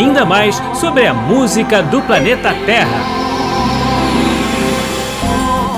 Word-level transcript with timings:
ainda 0.00 0.24
mais 0.24 0.60
sobre 0.74 1.06
a 1.06 1.12
música 1.12 1.82
do 1.82 2.00
planeta 2.02 2.54
Terra. 2.64 3.20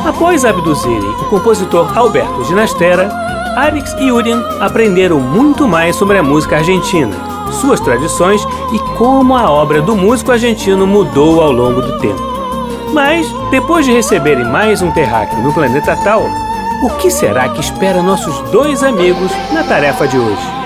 Após 0.06 0.44
abduzirem 0.44 1.10
o 1.20 1.24
compositor 1.24 1.96
Alberto 1.98 2.44
Ginastera, 2.44 3.10
Arix 3.56 3.94
e 3.98 4.12
Urian 4.12 4.40
aprenderam 4.60 5.18
muito 5.18 5.66
mais 5.66 5.96
sobre 5.96 6.18
a 6.18 6.22
música 6.22 6.58
argentina, 6.58 7.14
suas 7.60 7.80
tradições 7.80 8.46
e 8.72 8.78
como 8.96 9.36
a 9.36 9.50
obra 9.50 9.82
do 9.82 9.96
músico 9.96 10.30
argentino 10.30 10.86
mudou 10.86 11.42
ao 11.42 11.50
longo 11.50 11.82
do 11.82 11.98
tempo. 11.98 12.22
Mas, 12.92 13.26
depois 13.50 13.84
de 13.84 13.92
receberem 13.92 14.44
mais 14.44 14.82
um 14.82 14.90
terráqueo 14.92 15.42
no 15.42 15.52
planeta 15.52 15.96
Tal, 16.04 16.22
o 16.82 16.90
que 16.98 17.10
será 17.10 17.48
que 17.48 17.60
espera 17.60 18.02
nossos 18.02 18.38
dois 18.50 18.82
amigos 18.82 19.32
na 19.52 19.64
tarefa 19.64 20.06
de 20.06 20.18
hoje? 20.18 20.61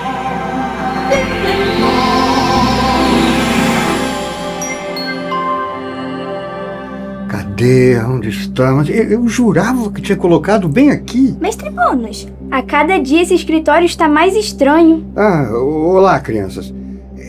Cadê? 7.57 7.97
Onde 8.07 8.29
estamos? 8.29 8.87
Eu, 8.87 9.03
eu 9.05 9.27
jurava 9.27 9.91
que 9.91 9.99
tinha 9.99 10.15
colocado 10.15 10.69
bem 10.69 10.91
aqui. 10.91 11.35
Mestre 11.41 11.71
Bônus, 11.71 12.27
a 12.51 12.61
cada 12.61 12.99
dia 12.99 13.23
esse 13.23 13.33
escritório 13.33 13.87
está 13.87 14.07
mais 14.07 14.35
estranho. 14.35 15.03
Ah, 15.15 15.49
olá, 15.57 16.19
crianças. 16.19 16.71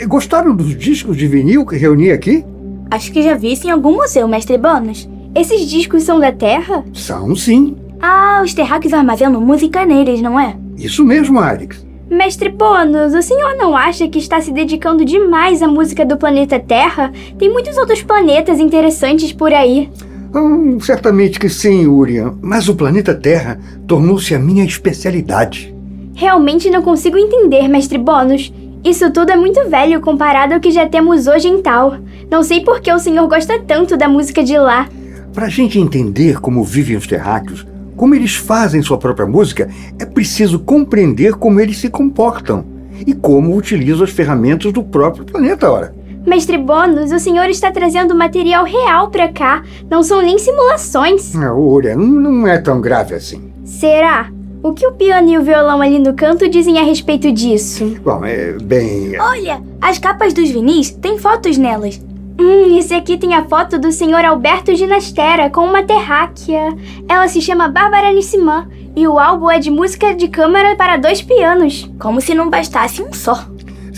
Gostaram 0.07 0.55
dos 0.55 0.77
discos 0.77 1.17
de 1.17 1.27
vinil 1.27 1.65
que 1.65 1.79
reuni 1.79 2.11
aqui? 2.11 2.45
Acho 2.91 3.11
que 3.11 3.23
já 3.23 3.37
vi 3.37 3.55
isso 3.55 3.67
em 3.67 3.71
algum 3.71 3.97
museu, 3.97 4.29
Mestre 4.29 4.59
Bônus. 4.59 5.09
Esses 5.35 5.67
discos 5.67 6.03
são 6.03 6.21
da 6.21 6.31
Terra? 6.31 6.85
São 6.93 7.35
sim. 7.35 7.75
Ah, 7.99 8.43
os 8.45 8.53
terráqueos 8.53 8.93
armazenam 8.93 9.41
música 9.41 9.87
neles, 9.87 10.21
não 10.21 10.39
é? 10.39 10.55
Isso 10.77 11.07
mesmo, 11.07 11.39
Arix. 11.39 11.83
Mestre 12.11 12.51
Bônus, 12.51 13.15
o 13.15 13.23
senhor 13.23 13.57
não 13.57 13.75
acha 13.75 14.07
que 14.09 14.19
está 14.19 14.43
se 14.43 14.53
dedicando 14.53 15.07
demais 15.07 15.63
à 15.63 15.69
música 15.69 16.05
do 16.05 16.19
planeta 16.19 16.61
Terra? 16.61 17.13
Tem 17.39 17.51
muitos 17.51 17.79
outros 17.79 18.03
planetas 18.03 18.61
interessantes 18.61 19.33
por 19.33 19.55
aí. 19.55 19.91
Hum, 20.35 20.79
certamente 20.81 21.39
que 21.39 21.49
sim, 21.49 21.87
Urian. 21.87 22.35
Mas 22.43 22.69
o 22.69 22.75
planeta 22.75 23.15
Terra 23.15 23.59
tornou-se 23.87 24.35
a 24.35 24.39
minha 24.39 24.65
especialidade. 24.65 25.75
Realmente 26.15 26.71
não 26.71 26.83
consigo 26.83 27.17
entender, 27.17 27.69
Mestre 27.69 27.99
Bônus. 27.99 28.53
Isso 28.85 29.11
tudo 29.13 29.31
é 29.31 29.37
muito 29.37 29.69
velho 29.69 30.01
comparado 30.01 30.55
ao 30.55 30.61
que 30.61 30.71
já 30.71 30.87
temos 30.87 31.27
hoje 31.27 31.49
em 31.49 31.61
Tal. 31.61 31.97
Não 32.31 32.43
sei 32.43 32.61
por 32.61 32.81
que 32.81 32.93
o 32.93 32.99
senhor 32.99 33.27
gosta 33.29 33.59
tanto 33.61 33.97
da 33.97 34.09
música 34.09 34.43
de 34.43 34.57
lá. 34.59 34.89
Para 35.33 35.47
a 35.47 35.51
gente 35.51 35.79
entender 35.79 36.41
como 36.41 36.65
vivem 36.65 36.97
os 36.97 37.07
terráqueos, 37.07 37.67
como 37.97 38.15
eles 38.15 38.35
fazem 38.35 38.83
sua 38.83 38.99
própria 38.99 39.27
música, 39.27 39.69
é 39.99 40.05
preciso 40.05 40.59
compreender 40.61 41.35
como 41.35 41.61
eles 41.61 41.79
se 41.79 41.89
comportam 41.89 42.65
e 43.07 43.13
como 43.13 43.57
utilizam 43.57 44.05
as 44.05 44.11
ferramentas 44.11 44.73
do 44.73 44.83
próprio 44.83 45.25
planeta, 45.25 45.71
ora. 45.71 45.98
Mestre 46.29 46.59
Bônus, 46.59 47.11
o 47.11 47.19
senhor 47.19 47.49
está 47.49 47.73
trazendo 47.73 48.15
material 48.15 48.65
real 48.65 49.09
para 49.09 49.29
cá. 49.33 49.63
Não 49.91 50.03
são 50.03 50.21
nem 50.21 50.39
simulações. 50.39 51.35
Ah, 51.35 51.55
Urian, 51.55 51.97
não 51.97 52.47
é 52.47 52.59
tão 52.59 52.81
grave 52.81 53.15
assim. 53.15 53.51
Será? 53.65 54.31
O 54.63 54.73
que 54.73 54.87
o 54.87 54.93
piano 54.93 55.29
e 55.31 55.39
o 55.39 55.43
violão 55.43 55.81
ali 55.81 55.99
no 55.99 56.13
canto 56.15 56.49
dizem 56.49 56.79
a 56.79 56.83
respeito 56.83 57.33
disso? 57.33 57.97
Bom, 58.03 58.25
é 58.25 58.53
bem. 58.53 59.19
Olha, 59.19 59.63
as 59.81 59.99
capas 59.99 60.35
dos 60.35 60.51
vinis 60.51 60.91
têm 60.91 61.17
fotos 61.17 61.57
nelas. 61.57 62.01
Hum, 62.41 62.77
esse 62.79 62.95
aqui 62.95 63.17
tem 63.17 63.35
a 63.35 63.45
foto 63.45 63.79
do 63.79 63.91
senhor 63.91 64.25
Alberto 64.25 64.75
Ginastera 64.75 65.49
com 65.49 65.63
uma 65.63 65.83
terráquea. 65.83 66.77
Ela 67.09 67.27
se 67.27 67.41
chama 67.41 67.69
Bárbara 67.69 68.13
Nissimã 68.13 68.69
e 68.95 69.09
o 69.09 69.19
álbum 69.19 69.51
é 69.51 69.59
de 69.59 69.71
música 69.71 70.15
de 70.15 70.29
câmara 70.29 70.77
para 70.77 70.97
dois 70.97 71.23
pianos. 71.23 71.91
Como 71.99 72.21
se 72.21 72.35
não 72.35 72.51
bastasse 72.51 73.03
um 73.03 73.13
só. 73.13 73.45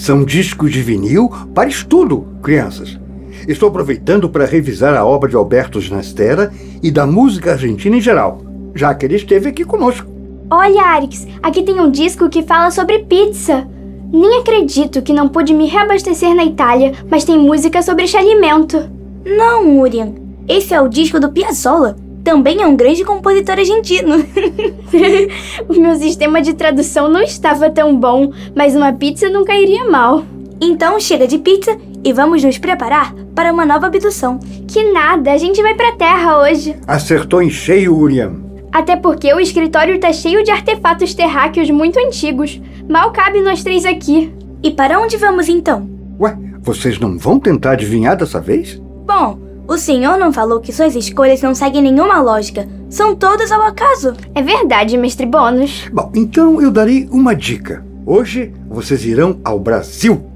São 0.00 0.24
discos 0.24 0.72
de 0.72 0.80
vinil 0.80 1.30
para 1.54 1.68
estudo, 1.68 2.26
crianças. 2.42 2.98
Estou 3.46 3.68
aproveitando 3.68 4.30
para 4.30 4.46
revisar 4.46 4.96
a 4.96 5.04
obra 5.04 5.28
de 5.28 5.36
Alberto 5.36 5.78
Ginastera 5.78 6.50
e 6.82 6.90
da 6.90 7.06
música 7.06 7.52
argentina 7.52 7.94
em 7.94 8.00
geral, 8.00 8.40
já 8.74 8.94
que 8.94 9.04
ele 9.04 9.16
esteve 9.16 9.50
aqui 9.50 9.62
conosco. 9.62 10.10
Olha, 10.50 10.84
Arix, 10.84 11.26
aqui 11.42 11.62
tem 11.62 11.78
um 11.78 11.90
disco 11.90 12.30
que 12.30 12.42
fala 12.42 12.70
sobre 12.70 13.00
pizza. 13.00 13.68
Nem 14.10 14.40
acredito 14.40 15.02
que 15.02 15.12
não 15.12 15.28
pude 15.28 15.52
me 15.52 15.66
reabastecer 15.66 16.34
na 16.34 16.46
Itália, 16.46 16.94
mas 17.10 17.24
tem 17.24 17.38
música 17.38 17.82
sobre 17.82 18.04
este 18.04 18.16
alimento. 18.16 18.90
Não, 19.22 19.80
Urian. 19.80 20.14
Esse 20.48 20.72
é 20.72 20.80
o 20.80 20.88
disco 20.88 21.20
do 21.20 21.30
Piazzolla. 21.30 21.98
Também 22.24 22.62
é 22.62 22.66
um 22.66 22.76
grande 22.76 23.04
compositor 23.04 23.58
argentino. 23.58 24.16
o 25.68 25.80
meu 25.80 25.96
sistema 25.96 26.42
de 26.42 26.54
tradução 26.54 27.08
não 27.08 27.22
estava 27.22 27.70
tão 27.70 27.96
bom, 27.96 28.32
mas 28.54 28.76
uma 28.76 28.92
pizza 28.92 29.28
não 29.28 29.44
cairia 29.44 29.88
mal. 29.88 30.24
Então 30.60 31.00
chega 31.00 31.26
de 31.26 31.38
pizza 31.38 31.76
e 32.04 32.12
vamos 32.12 32.44
nos 32.44 32.58
preparar 32.58 33.14
para 33.34 33.52
uma 33.52 33.64
nova 33.64 33.86
abdução. 33.86 34.38
Que 34.68 34.92
nada, 34.92 35.32
a 35.32 35.38
gente 35.38 35.62
vai 35.62 35.74
pra 35.74 35.92
Terra 35.92 36.38
hoje. 36.38 36.76
Acertou 36.86 37.42
em 37.42 37.50
cheio, 37.50 37.96
Urian. 37.96 38.34
Até 38.72 38.94
porque 38.94 39.32
o 39.32 39.40
escritório 39.40 39.98
tá 39.98 40.12
cheio 40.12 40.44
de 40.44 40.50
artefatos 40.50 41.14
terráqueos 41.14 41.70
muito 41.70 41.98
antigos. 41.98 42.60
Mal 42.88 43.10
cabe 43.10 43.40
nós 43.40 43.64
três 43.64 43.84
aqui. 43.84 44.32
E 44.62 44.70
para 44.70 45.00
onde 45.00 45.16
vamos 45.16 45.48
então? 45.48 45.88
Ué, 46.20 46.36
vocês 46.60 46.98
não 46.98 47.18
vão 47.18 47.40
tentar 47.40 47.72
adivinhar 47.72 48.16
dessa 48.16 48.40
vez? 48.40 48.80
Bom, 49.06 49.38
o 49.70 49.78
senhor 49.78 50.18
não 50.18 50.32
falou 50.32 50.58
que 50.58 50.72
suas 50.72 50.96
escolhas 50.96 51.40
não 51.42 51.54
seguem 51.54 51.80
nenhuma 51.80 52.20
lógica. 52.20 52.66
São 52.88 53.14
todas 53.14 53.52
ao 53.52 53.62
acaso. 53.62 54.14
É 54.34 54.42
verdade, 54.42 54.98
mestre 54.98 55.24
Bônus. 55.24 55.88
Bom, 55.92 56.10
então 56.12 56.60
eu 56.60 56.72
darei 56.72 57.08
uma 57.12 57.36
dica. 57.36 57.84
Hoje 58.04 58.52
vocês 58.68 59.04
irão 59.04 59.38
ao 59.44 59.60
Brasil. 59.60 60.26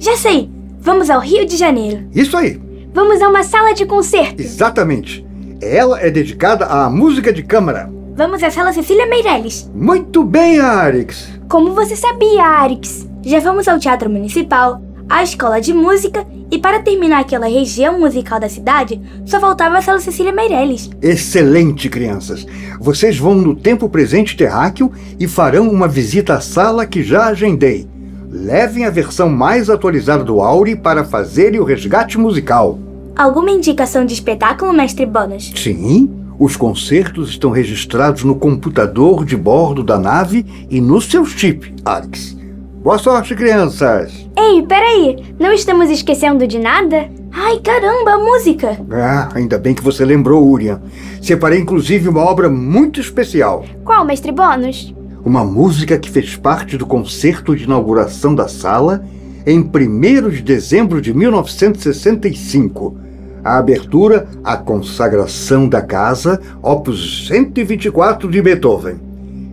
Já 0.00 0.16
sei. 0.16 0.50
Vamos 0.80 1.08
ao 1.08 1.20
Rio 1.20 1.46
de 1.46 1.56
Janeiro. 1.56 2.08
Isso 2.12 2.36
aí. 2.36 2.60
Vamos 2.92 3.22
a 3.22 3.28
uma 3.28 3.44
sala 3.44 3.74
de 3.74 3.86
concerto. 3.86 4.42
Exatamente. 4.42 5.24
Ela 5.62 6.00
é 6.00 6.10
dedicada 6.10 6.66
à 6.66 6.90
música 6.90 7.32
de 7.32 7.44
câmara. 7.44 7.88
Vamos 8.16 8.42
à 8.42 8.50
sala 8.50 8.72
Cecília 8.72 9.06
Meirelles. 9.06 9.70
Muito 9.72 10.24
bem, 10.24 10.58
Arix. 10.58 11.28
Como 11.48 11.76
você 11.76 11.94
sabia, 11.94 12.42
Arix? 12.42 13.08
Já 13.22 13.38
vamos 13.38 13.68
ao 13.68 13.78
Teatro 13.78 14.10
Municipal, 14.10 14.82
à 15.10 15.24
Escola 15.24 15.60
de 15.60 15.74
Música 15.74 16.24
e 16.52 16.58
para 16.58 16.80
terminar 16.80 17.20
aquela 17.20 17.48
região 17.48 17.98
musical 17.98 18.38
da 18.38 18.48
cidade, 18.48 19.00
só 19.26 19.40
faltava 19.40 19.78
a 19.78 19.82
sala 19.82 19.98
Cecília 19.98 20.32
Meirelles. 20.32 20.88
Excelente, 21.02 21.88
crianças. 21.88 22.46
Vocês 22.80 23.18
vão 23.18 23.34
no 23.34 23.56
tempo 23.56 23.88
presente 23.88 24.36
terráqueo 24.36 24.92
e 25.18 25.26
farão 25.26 25.68
uma 25.68 25.88
visita 25.88 26.34
à 26.34 26.40
sala 26.40 26.86
que 26.86 27.02
já 27.02 27.26
agendei. 27.26 27.88
Levem 28.30 28.84
a 28.84 28.90
versão 28.90 29.28
mais 29.28 29.68
atualizada 29.68 30.22
do 30.22 30.40
Auri 30.40 30.76
para 30.76 31.02
fazerem 31.02 31.58
o 31.58 31.64
resgate 31.64 32.16
musical. 32.16 32.78
Alguma 33.16 33.50
indicação 33.50 34.04
de 34.04 34.14
espetáculo, 34.14 34.72
mestre 34.72 35.04
Bônus? 35.04 35.52
Sim, 35.56 36.08
os 36.38 36.56
concertos 36.56 37.30
estão 37.30 37.50
registrados 37.50 38.22
no 38.22 38.36
computador 38.36 39.24
de 39.24 39.36
bordo 39.36 39.82
da 39.82 39.98
nave 39.98 40.46
e 40.70 40.80
no 40.80 41.00
seu 41.00 41.26
chip, 41.26 41.74
Alex. 41.84 42.39
Boa 42.82 42.96
sorte, 42.96 43.34
crianças! 43.34 44.26
Ei, 44.34 44.62
peraí! 44.62 45.34
Não 45.38 45.52
estamos 45.52 45.90
esquecendo 45.90 46.46
de 46.46 46.58
nada? 46.58 47.10
Ai, 47.30 47.58
caramba, 47.58 48.12
a 48.12 48.18
música! 48.18 48.80
Ah, 48.90 49.28
ainda 49.34 49.58
bem 49.58 49.74
que 49.74 49.82
você 49.82 50.02
lembrou, 50.02 50.48
Urian. 50.48 50.80
Separei 51.20 51.60
inclusive 51.60 52.08
uma 52.08 52.22
obra 52.22 52.48
muito 52.48 52.98
especial. 52.98 53.66
Qual, 53.84 54.02
mestre 54.06 54.32
Bônus? 54.32 54.94
Uma 55.22 55.44
música 55.44 55.98
que 55.98 56.08
fez 56.08 56.36
parte 56.36 56.78
do 56.78 56.86
concerto 56.86 57.54
de 57.54 57.64
inauguração 57.64 58.34
da 58.34 58.48
sala 58.48 59.04
em 59.46 59.60
1 59.60 60.30
de 60.30 60.40
dezembro 60.40 61.02
de 61.02 61.12
1965. 61.12 62.96
A 63.44 63.58
abertura, 63.58 64.26
a 64.42 64.56
consagração 64.56 65.68
da 65.68 65.82
casa, 65.82 66.40
opus 66.62 67.28
124 67.28 68.30
de 68.30 68.40
Beethoven. 68.40 68.98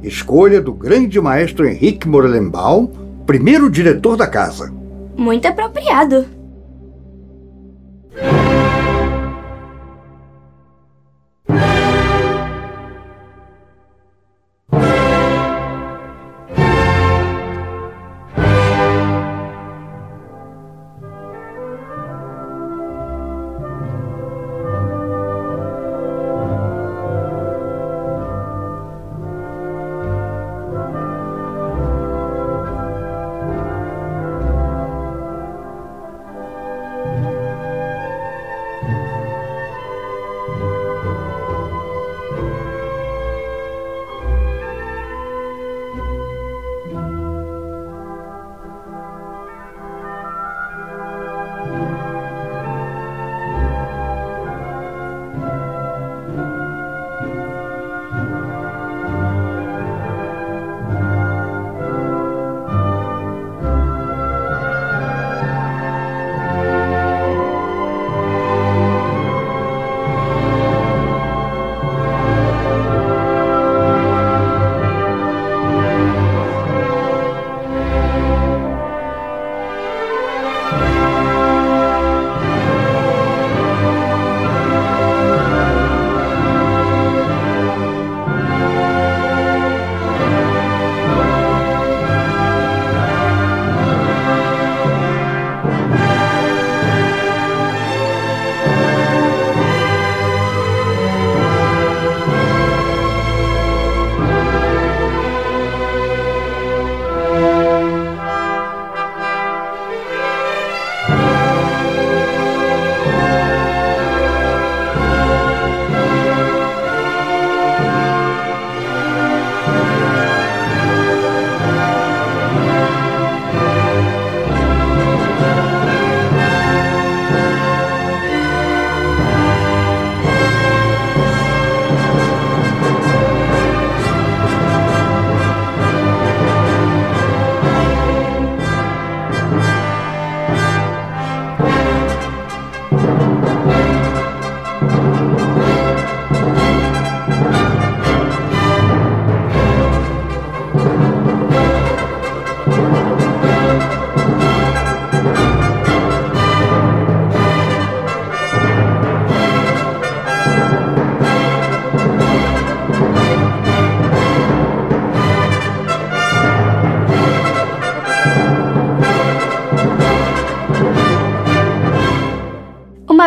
Escolha 0.01 0.62
do 0.62 0.71
grande 0.71 1.19
maestro 1.19 1.68
Henrique 1.68 2.07
Morellenbaum, 2.07 3.06
primeiro 3.27 3.69
diretor 3.69 4.15
da 4.15 4.25
casa. 4.25 4.74
Muito 5.18 5.45
apropriado. 5.45 6.36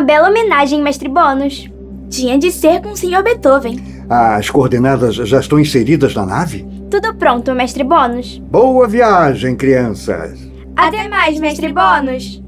Uma 0.01 0.07
bela 0.07 0.31
homenagem, 0.31 0.81
mestre 0.81 1.11
Bônus. 1.11 1.69
Tinha 2.09 2.39
de 2.39 2.51
ser 2.51 2.81
com 2.81 2.93
o 2.93 2.97
Sr. 2.97 3.23
Beethoven. 3.23 3.79
As 4.09 4.49
coordenadas 4.49 5.15
já 5.15 5.41
estão 5.41 5.61
inseridas 5.61 6.15
na 6.15 6.25
nave? 6.25 6.67
Tudo 6.91 7.15
pronto, 7.15 7.55
mestre 7.55 7.85
Bônus. 7.85 8.39
Boa 8.51 8.89
viagem, 8.89 9.55
crianças. 9.55 10.41
Até 10.75 11.07
mais, 11.07 11.39
mestre 11.39 11.71
Bônus. 11.71 12.43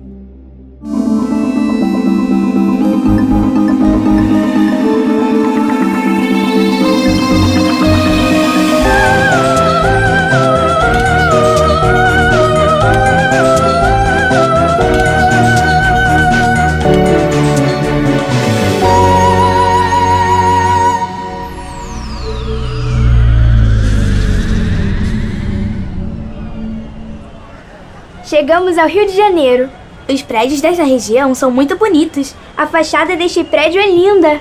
Ao 28.79 28.88
Rio 28.88 29.06
de 29.06 29.14
Janeiro. 29.14 29.70
Os 30.08 30.22
prédios 30.22 30.60
dessa 30.60 30.82
região 30.82 31.34
são 31.34 31.50
muito 31.50 31.76
bonitos. 31.76 32.34
A 32.56 32.67
fachada 32.67 33.14
deste 33.17 33.44
prédio 33.44 33.81
é 33.81 33.86
linda. 33.86 34.41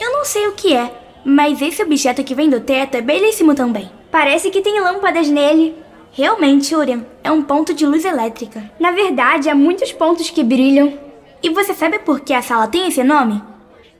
Eu 0.00 0.12
não 0.12 0.24
sei 0.24 0.46
o 0.48 0.52
que 0.52 0.74
é, 0.74 0.90
mas 1.24 1.62
esse 1.62 1.82
objeto 1.82 2.24
que 2.24 2.34
vem 2.34 2.50
do 2.50 2.60
teto 2.60 2.96
é 2.96 3.00
belíssimo 3.00 3.54
também. 3.54 3.90
Parece 4.10 4.50
que 4.50 4.60
tem 4.60 4.80
lâmpadas 4.80 5.28
nele. 5.28 5.76
Realmente, 6.12 6.74
Orion, 6.74 7.00
é 7.22 7.30
um 7.30 7.42
ponto 7.42 7.72
de 7.72 7.86
luz 7.86 8.04
elétrica. 8.04 8.70
Na 8.78 8.90
verdade, 8.90 9.48
há 9.48 9.54
muitos 9.54 9.92
pontos 9.92 10.30
que 10.30 10.44
brilham. 10.44 10.98
E 11.42 11.50
você 11.50 11.74
sabe 11.74 11.98
por 12.00 12.20
que 12.20 12.32
a 12.32 12.42
sala 12.42 12.68
tem 12.68 12.88
esse 12.88 13.02
nome? 13.02 13.42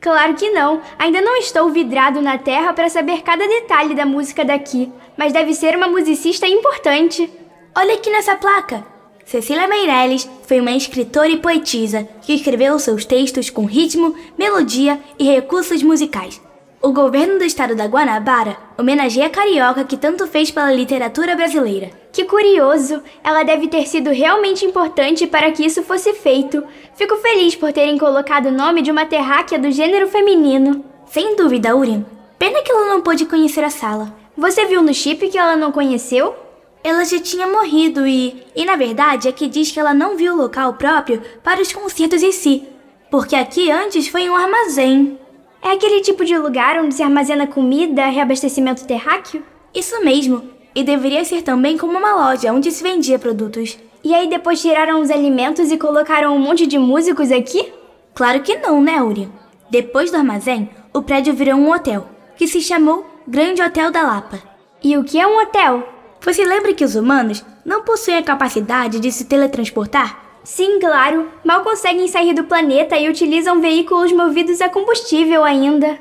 Claro 0.00 0.34
que 0.34 0.50
não. 0.50 0.82
Ainda 0.98 1.20
não 1.20 1.36
estou 1.36 1.70
vidrado 1.70 2.20
na 2.20 2.36
terra 2.36 2.72
para 2.72 2.88
saber 2.88 3.22
cada 3.22 3.46
detalhe 3.46 3.94
da 3.94 4.04
música 4.04 4.44
daqui, 4.44 4.92
mas 5.16 5.32
deve 5.32 5.54
ser 5.54 5.74
uma 5.74 5.88
musicista 5.88 6.46
importante. 6.46 7.30
Olha 7.76 7.94
aqui 7.94 8.08
nessa 8.08 8.36
placa. 8.36 8.84
Cecília 9.24 9.66
Meirelles 9.66 10.30
foi 10.46 10.60
uma 10.60 10.70
escritora 10.70 11.28
e 11.28 11.38
poetisa 11.38 12.06
que 12.22 12.32
escreveu 12.32 12.78
seus 12.78 13.04
textos 13.04 13.50
com 13.50 13.64
ritmo, 13.64 14.14
melodia 14.38 15.00
e 15.18 15.24
recursos 15.24 15.82
musicais. 15.82 16.40
O 16.80 16.92
governo 16.92 17.36
do 17.36 17.44
estado 17.44 17.74
da 17.74 17.86
Guanabara 17.86 18.56
homenageia 18.78 19.26
a 19.26 19.30
carioca 19.30 19.82
que 19.82 19.96
tanto 19.96 20.24
fez 20.28 20.52
pela 20.52 20.72
literatura 20.72 21.34
brasileira. 21.34 21.90
Que 22.12 22.24
curioso! 22.24 23.02
Ela 23.24 23.42
deve 23.42 23.66
ter 23.66 23.88
sido 23.88 24.10
realmente 24.10 24.64
importante 24.64 25.26
para 25.26 25.50
que 25.50 25.66
isso 25.66 25.82
fosse 25.82 26.12
feito. 26.12 26.62
Fico 26.94 27.16
feliz 27.16 27.56
por 27.56 27.72
terem 27.72 27.98
colocado 27.98 28.46
o 28.46 28.52
nome 28.52 28.82
de 28.82 28.90
uma 28.92 29.04
terráquea 29.04 29.58
do 29.58 29.72
gênero 29.72 30.06
feminino. 30.06 30.84
Sem 31.06 31.34
dúvida, 31.34 31.74
Urim. 31.74 32.06
Pena 32.38 32.62
que 32.62 32.70
ela 32.70 32.86
não 32.86 33.00
pôde 33.00 33.26
conhecer 33.26 33.64
a 33.64 33.70
sala. 33.70 34.14
Você 34.36 34.64
viu 34.66 34.80
no 34.80 34.94
chip 34.94 35.28
que 35.28 35.38
ela 35.38 35.56
não 35.56 35.72
conheceu? 35.72 36.43
Ela 36.84 37.02
já 37.06 37.18
tinha 37.18 37.46
morrido 37.46 38.06
e, 38.06 38.44
e 38.54 38.66
na 38.66 38.76
verdade, 38.76 39.26
aqui 39.26 39.48
diz 39.48 39.70
que 39.72 39.80
ela 39.80 39.94
não 39.94 40.18
viu 40.18 40.34
o 40.34 40.36
local 40.36 40.74
próprio 40.74 41.22
para 41.42 41.62
os 41.62 41.72
concertos 41.72 42.22
em 42.22 42.30
si, 42.30 42.62
porque 43.10 43.34
aqui 43.34 43.70
antes 43.70 44.06
foi 44.06 44.28
um 44.28 44.36
armazém. 44.36 45.18
É 45.62 45.70
aquele 45.72 46.02
tipo 46.02 46.26
de 46.26 46.36
lugar 46.36 46.78
onde 46.78 46.94
se 46.94 47.02
armazena 47.02 47.46
comida, 47.46 48.04
reabastecimento 48.04 48.86
terráqueo? 48.86 49.42
Isso 49.74 50.04
mesmo. 50.04 50.42
E 50.74 50.84
deveria 50.84 51.24
ser 51.24 51.40
também 51.40 51.78
como 51.78 51.96
uma 51.96 52.16
loja 52.16 52.52
onde 52.52 52.70
se 52.70 52.82
vendia 52.82 53.18
produtos. 53.18 53.78
E 54.02 54.14
aí 54.14 54.28
depois 54.28 54.60
tiraram 54.60 55.00
os 55.00 55.10
alimentos 55.10 55.72
e 55.72 55.78
colocaram 55.78 56.36
um 56.36 56.38
monte 56.38 56.66
de 56.66 56.78
músicos 56.78 57.32
aqui? 57.32 57.72
Claro 58.12 58.42
que 58.42 58.56
não, 58.58 58.82
né, 58.82 59.02
Uri? 59.02 59.30
Depois 59.70 60.10
do 60.10 60.18
armazém, 60.18 60.68
o 60.92 61.00
prédio 61.00 61.32
virou 61.32 61.54
um 61.54 61.72
hotel, 61.72 62.06
que 62.36 62.46
se 62.46 62.60
chamou 62.60 63.06
Grande 63.26 63.62
Hotel 63.62 63.90
da 63.90 64.02
Lapa. 64.02 64.38
E 64.82 64.98
o 64.98 65.02
que 65.02 65.18
é 65.18 65.26
um 65.26 65.40
hotel? 65.40 65.93
Você 66.24 66.42
lembra 66.42 66.72
que 66.72 66.84
os 66.84 66.94
humanos 66.94 67.44
não 67.64 67.82
possuem 67.82 68.16
a 68.16 68.22
capacidade 68.22 68.98
de 68.98 69.12
se 69.12 69.26
teletransportar? 69.26 70.24
Sim, 70.42 70.80
claro. 70.80 71.28
Mal 71.44 71.62
conseguem 71.62 72.08
sair 72.08 72.32
do 72.32 72.44
planeta 72.44 72.96
e 72.96 73.10
utilizam 73.10 73.60
veículos 73.60 74.10
movidos 74.10 74.62
a 74.62 74.70
combustível 74.70 75.44
ainda. 75.44 75.98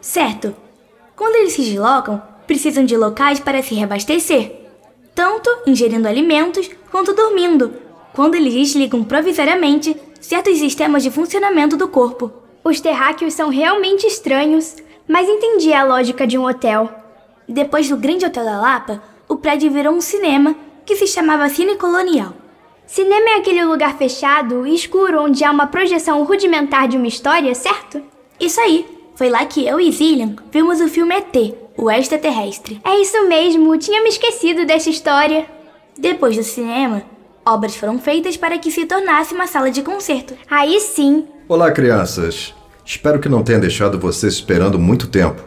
Certo. 0.00 0.54
Quando 1.16 1.36
eles 1.36 1.54
se 1.54 1.62
deslocam, 1.62 2.22
precisam 2.46 2.84
de 2.84 2.96
locais 2.96 3.40
para 3.40 3.62
se 3.62 3.74
reabastecer, 3.74 4.52
tanto 5.12 5.50
ingerindo 5.66 6.06
alimentos 6.06 6.70
quanto 6.90 7.12
dormindo, 7.12 7.74
quando 8.12 8.36
eles 8.36 8.54
desligam 8.54 9.02
provisoriamente 9.02 9.96
certos 10.20 10.58
sistemas 10.58 11.02
de 11.02 11.10
funcionamento 11.10 11.76
do 11.76 11.88
corpo. 11.88 12.32
Os 12.62 12.80
terráqueos 12.80 13.34
são 13.34 13.48
realmente 13.48 14.06
estranhos, 14.06 14.76
mas 15.08 15.28
entendi 15.28 15.72
a 15.72 15.84
lógica 15.84 16.26
de 16.26 16.38
um 16.38 16.46
hotel. 16.46 16.88
Depois 17.48 17.88
do 17.88 17.96
Grande 17.96 18.24
Hotel 18.24 18.44
da 18.44 18.60
Lapa, 18.60 19.02
o 19.28 19.36
prédio 19.36 19.70
virou 19.70 19.94
um 19.94 20.00
cinema 20.00 20.54
que 20.84 20.96
se 20.96 21.06
chamava 21.06 21.48
Cine 21.48 21.76
Colonial. 21.76 22.34
Cinema 22.86 23.30
é 23.30 23.38
aquele 23.38 23.64
lugar 23.64 23.96
fechado 23.96 24.66
e 24.66 24.74
escuro 24.74 25.22
onde 25.22 25.42
há 25.42 25.50
uma 25.50 25.66
projeção 25.66 26.22
rudimentar 26.24 26.86
de 26.86 26.96
uma 26.96 27.06
história, 27.06 27.54
certo? 27.54 28.02
Isso 28.38 28.60
aí. 28.60 28.86
Foi 29.14 29.30
lá 29.30 29.46
que 29.46 29.66
eu 29.66 29.80
e 29.80 29.92
Zillian 29.92 30.34
vimos 30.50 30.80
o 30.80 30.88
filme 30.88 31.14
ET, 31.14 31.54
o 31.76 31.90
extraterrestre. 31.90 32.80
É 32.84 33.00
isso 33.00 33.28
mesmo, 33.28 33.78
tinha 33.78 34.02
me 34.02 34.08
esquecido 34.08 34.66
dessa 34.66 34.90
história. 34.90 35.46
Depois 35.96 36.36
do 36.36 36.42
cinema, 36.42 37.04
obras 37.46 37.76
foram 37.76 37.98
feitas 37.98 38.36
para 38.36 38.58
que 38.58 38.72
se 38.72 38.84
tornasse 38.86 39.32
uma 39.32 39.46
sala 39.46 39.70
de 39.70 39.82
concerto. 39.82 40.34
Aí 40.50 40.80
sim. 40.80 41.26
Olá, 41.48 41.70
crianças. 41.70 42.52
Espero 42.84 43.20
que 43.20 43.28
não 43.28 43.42
tenha 43.44 43.58
deixado 43.58 43.98
vocês 43.98 44.34
esperando 44.34 44.78
muito 44.78 45.06
tempo. 45.06 45.42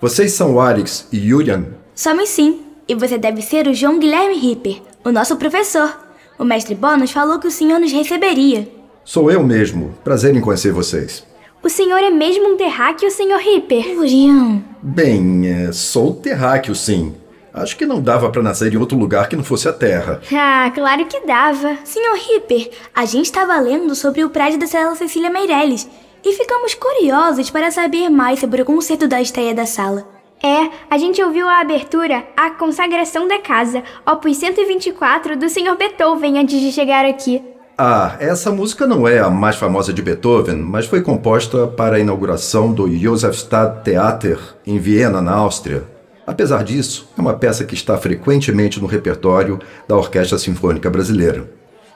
Vocês 0.00 0.32
são 0.32 0.58
Arix 0.58 1.06
e 1.12 1.20
Julian? 1.20 1.66
Somos 1.94 2.28
sim. 2.30 2.71
E 2.88 2.94
você 2.94 3.16
deve 3.16 3.42
ser 3.42 3.66
o 3.68 3.74
João 3.74 3.98
Guilherme 3.98 4.36
Ripper, 4.36 4.82
o 5.04 5.12
nosso 5.12 5.36
professor. 5.36 5.96
O 6.38 6.44
mestre 6.44 6.74
Bônus 6.74 7.12
falou 7.12 7.38
que 7.38 7.46
o 7.46 7.50
senhor 7.50 7.78
nos 7.78 7.92
receberia. 7.92 8.68
Sou 9.04 9.30
eu 9.30 9.42
mesmo. 9.42 9.94
Prazer 10.02 10.34
em 10.34 10.40
conhecer 10.40 10.72
vocês. 10.72 11.24
O 11.62 11.68
senhor 11.68 11.98
é 11.98 12.10
mesmo 12.10 12.48
um 12.48 12.56
terráqueo, 12.56 13.10
senhor 13.10 13.38
Ripper? 13.38 13.98
Urian. 13.98 14.62
Bem, 14.82 15.46
é, 15.46 15.72
sou 15.72 16.14
terráqueo, 16.14 16.74
sim. 16.74 17.14
Acho 17.54 17.76
que 17.76 17.86
não 17.86 18.00
dava 18.00 18.30
para 18.30 18.42
nascer 18.42 18.72
em 18.72 18.78
outro 18.78 18.98
lugar 18.98 19.28
que 19.28 19.36
não 19.36 19.44
fosse 19.44 19.68
a 19.68 19.72
Terra. 19.72 20.20
Ah, 20.32 20.72
claro 20.74 21.04
que 21.06 21.20
dava. 21.26 21.76
Senhor 21.84 22.16
Ripper, 22.16 22.70
a 22.94 23.04
gente 23.04 23.26
estava 23.26 23.60
lendo 23.60 23.94
sobre 23.94 24.24
o 24.24 24.30
prédio 24.30 24.58
da 24.58 24.66
Sala 24.66 24.96
Cecília 24.96 25.30
Meirelles 25.30 25.88
e 26.24 26.32
ficamos 26.32 26.74
curiosos 26.74 27.50
para 27.50 27.70
saber 27.70 28.08
mais 28.08 28.40
sobre 28.40 28.62
o 28.62 28.64
conceito 28.64 29.06
da 29.06 29.20
estreia 29.20 29.54
da 29.54 29.66
sala. 29.66 30.06
É, 30.42 30.70
a 30.90 30.98
gente 30.98 31.22
ouviu 31.22 31.48
a 31.48 31.60
abertura 31.60 32.24
A 32.36 32.50
Consagração 32.50 33.28
da 33.28 33.38
Casa, 33.38 33.84
opus 34.04 34.36
124 34.38 35.36
do 35.36 35.48
Sr. 35.48 35.76
Beethoven 35.78 36.36
antes 36.36 36.60
de 36.60 36.72
chegar 36.72 37.04
aqui. 37.04 37.40
Ah, 37.78 38.16
essa 38.18 38.50
música 38.50 38.84
não 38.84 39.06
é 39.06 39.20
a 39.20 39.30
mais 39.30 39.54
famosa 39.54 39.92
de 39.92 40.02
Beethoven, 40.02 40.56
mas 40.56 40.86
foi 40.86 41.00
composta 41.00 41.68
para 41.68 41.96
a 41.96 42.00
inauguração 42.00 42.72
do 42.72 42.90
Josefstadt 42.90 43.84
Theater 43.84 44.38
em 44.66 44.78
Viena, 44.78 45.22
na 45.22 45.32
Áustria. 45.32 45.84
Apesar 46.26 46.64
disso, 46.64 47.08
é 47.16 47.20
uma 47.20 47.34
peça 47.34 47.64
que 47.64 47.74
está 47.74 47.96
frequentemente 47.96 48.80
no 48.80 48.86
repertório 48.86 49.60
da 49.86 49.96
Orquestra 49.96 50.38
Sinfônica 50.38 50.90
Brasileira. 50.90 51.48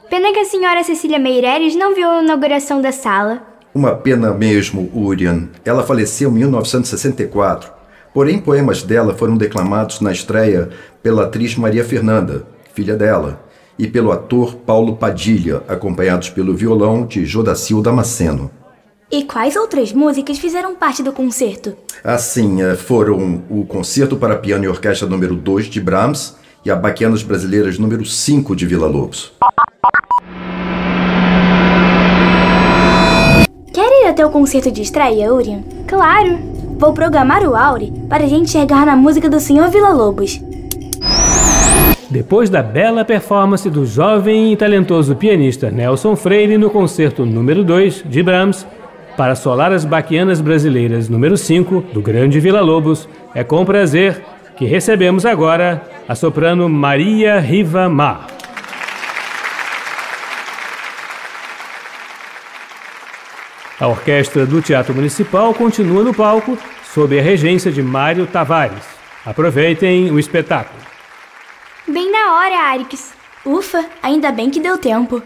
Pena 0.08 0.32
que 0.32 0.38
a 0.38 0.44
senhora 0.44 0.84
Cecília 0.84 1.18
Meireles 1.18 1.74
não 1.74 1.96
viu 1.96 2.08
a 2.08 2.22
inauguração 2.22 2.80
da 2.80 2.92
sala. 2.92 3.42
Uma 3.74 3.94
pena 3.94 4.32
mesmo, 4.32 4.88
Urian. 4.94 5.48
Ela 5.64 5.82
faleceu 5.82 6.30
em 6.30 6.34
1964. 6.34 7.75
Porém, 8.16 8.38
poemas 8.38 8.82
dela 8.82 9.12
foram 9.12 9.37
declamados 9.37 10.00
na 10.00 10.11
estreia 10.11 10.70
pela 11.02 11.25
atriz 11.25 11.54
Maria 11.54 11.85
Fernanda, 11.85 12.46
filha 12.73 12.96
dela, 12.96 13.44
e 13.78 13.87
pelo 13.87 14.11
ator 14.11 14.54
Paulo 14.54 14.96
Padilha, 14.96 15.62
acompanhados 15.68 16.30
pelo 16.30 16.56
violão 16.56 17.04
de 17.04 17.26
Jodacil 17.26 17.82
Damasceno. 17.82 18.50
E 19.12 19.25
quais 19.25 19.54
outras 19.54 19.92
músicas 19.92 20.38
fizeram 20.38 20.75
parte 20.75 21.02
do 21.02 21.12
concerto? 21.12 21.76
Assim, 22.02 22.62
eh, 22.62 22.75
foram 22.75 23.42
o 23.50 23.66
Concerto 23.66 24.16
para 24.16 24.37
Piano 24.37 24.64
e 24.64 24.68
Orquestra 24.68 25.06
número 25.06 25.35
2 25.35 25.66
de 25.66 25.78
Brahms 25.78 26.37
e 26.64 26.70
a 26.70 26.75
Baquianas 26.75 27.23
Brasileiras 27.23 27.78
número 27.78 28.06
5 28.06 28.56
de 28.56 28.64
Vila 28.64 28.87
Lobos. 28.87 29.35
Quer 33.75 34.04
ir 34.04 34.06
até 34.06 34.25
o 34.25 34.30
concerto 34.30 34.73
de 34.73 34.80
estreia, 34.80 35.30
Urian? 35.35 35.62
Claro! 35.87 36.55
Vou 36.78 36.92
programar 36.92 37.42
o 37.42 37.56
Auri 37.56 37.90
para 38.06 38.25
a 38.25 38.26
gente 38.26 38.50
chegar 38.50 38.85
na 38.85 38.95
música 38.95 39.30
do 39.30 39.40
Sr. 39.40 39.71
Vila 39.71 39.95
Lobos. 39.95 40.38
Depois 42.11 42.50
da 42.50 42.62
bela 42.62 43.02
performance 43.02 43.68
do 43.71 43.87
jovem 43.87 44.52
e 44.52 44.56
talentoso 44.56 45.16
pianista 45.16 45.71
Nelson 45.71 46.14
Freire 46.14 46.59
no 46.59 46.68
concerto 46.68 47.25
número 47.25 47.64
2 47.64 48.04
de 48.06 48.23
Brahms, 48.23 48.66
para 49.16 49.35
solar 49.35 49.73
as 49.73 49.87
baquianas 49.87 50.42
brasileiras 50.42 51.09
número 51.09 51.38
5 51.38 51.83
do 51.95 52.02
Grande 52.02 52.38
Vila 52.40 52.61
Lobos, 52.61 53.09
é 53.35 53.42
com 53.42 53.64
prazer 53.64 54.23
que 54.59 54.66
recebemos 54.66 55.25
agora 55.25 55.83
a 56.06 56.14
soprano 56.14 56.68
Maria 56.68 57.40
Riva 57.40 57.88
Mar. 57.88 58.35
A 63.78 63.87
orquestra 63.87 64.47
do 64.47 64.62
Teatro 64.62 64.95
Municipal 64.95 65.52
continua 65.52 66.02
no 66.02 66.14
palco 66.14 66.56
sob 66.95 67.18
a 67.18 67.23
regência 67.23 67.71
de 67.71 67.83
Mário 67.83 68.26
Tavares. 68.26 68.85
Aproveitem 69.25 70.11
o 70.11 70.18
espetáculo. 70.18 70.80
Bem 71.87 72.11
na 72.11 72.37
hora, 72.37 72.56
Arix. 72.71 73.12
Ufa, 73.45 73.85
ainda 74.02 74.33
bem 74.33 74.49
que 74.49 74.61
deu 74.61 74.78
tempo. 74.78 75.23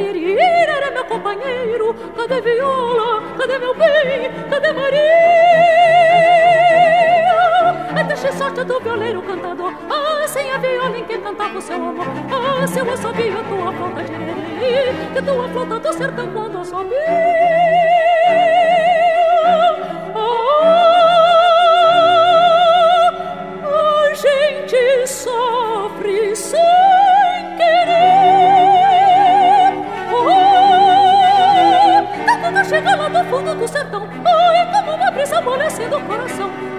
Irerê, 0.00 0.90
meu 0.90 1.04
companheiro, 1.04 1.94
cadê 2.16 2.40
viola, 2.40 3.22
cadê 3.36 3.58
meu 3.58 3.74
bem, 3.74 4.30
cadê 4.48 4.72
Maria? 4.72 5.02
É 7.94 8.04
deixe 8.04 8.32
sorte 8.32 8.64
do 8.64 8.80
violeiro 8.80 9.20
cantador, 9.20 9.74
ah, 9.90 10.26
sem 10.26 10.50
a 10.50 10.56
viola 10.56 10.96
em 10.96 11.04
que 11.04 11.18
cantava 11.18 11.58
o 11.58 11.60
seu 11.60 11.76
amor, 11.76 12.06
ah, 12.30 12.66
se 12.66 12.78
eu 12.78 12.96
sabia 12.96 13.32
tua 13.44 13.72
flauta 13.72 14.02
de 14.02 14.12
irerê, 14.12 14.92
que 15.12 15.22
tua 15.22 15.48
flauta 15.48 15.78
do 15.78 15.92
sertão 15.92 16.32
quando 16.32 16.58
assobia. 16.58 17.31
É 35.82 35.88
do 35.88 36.00
coração. 36.02 36.71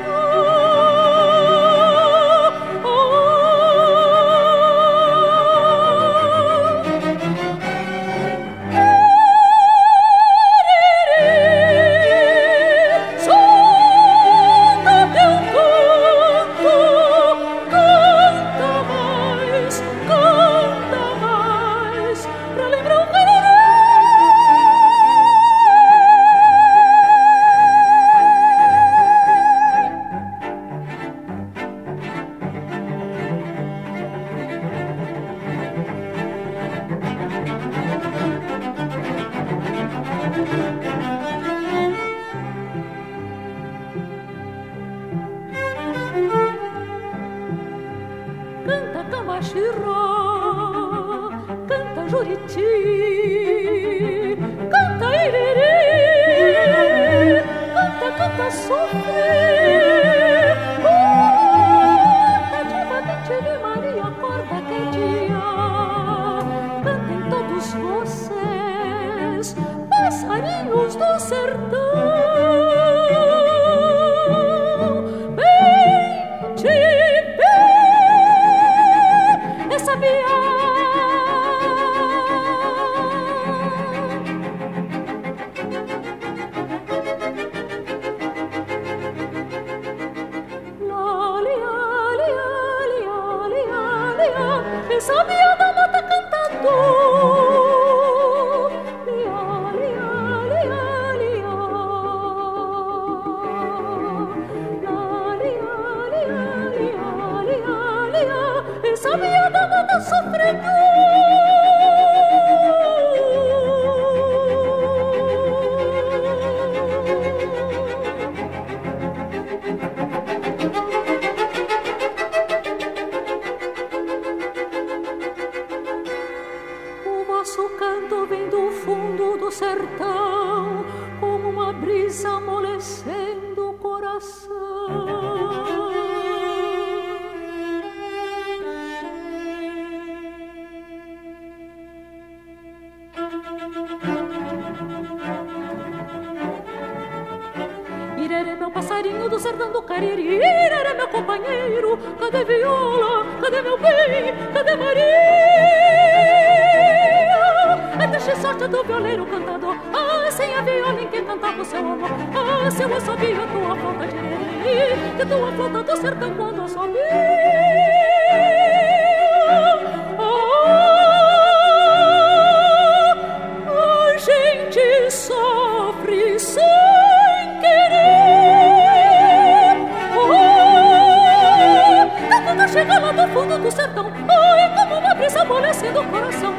Brisa 185.23 185.41
amolecendo 185.41 186.01
o 186.01 186.07
coração. 186.07 186.53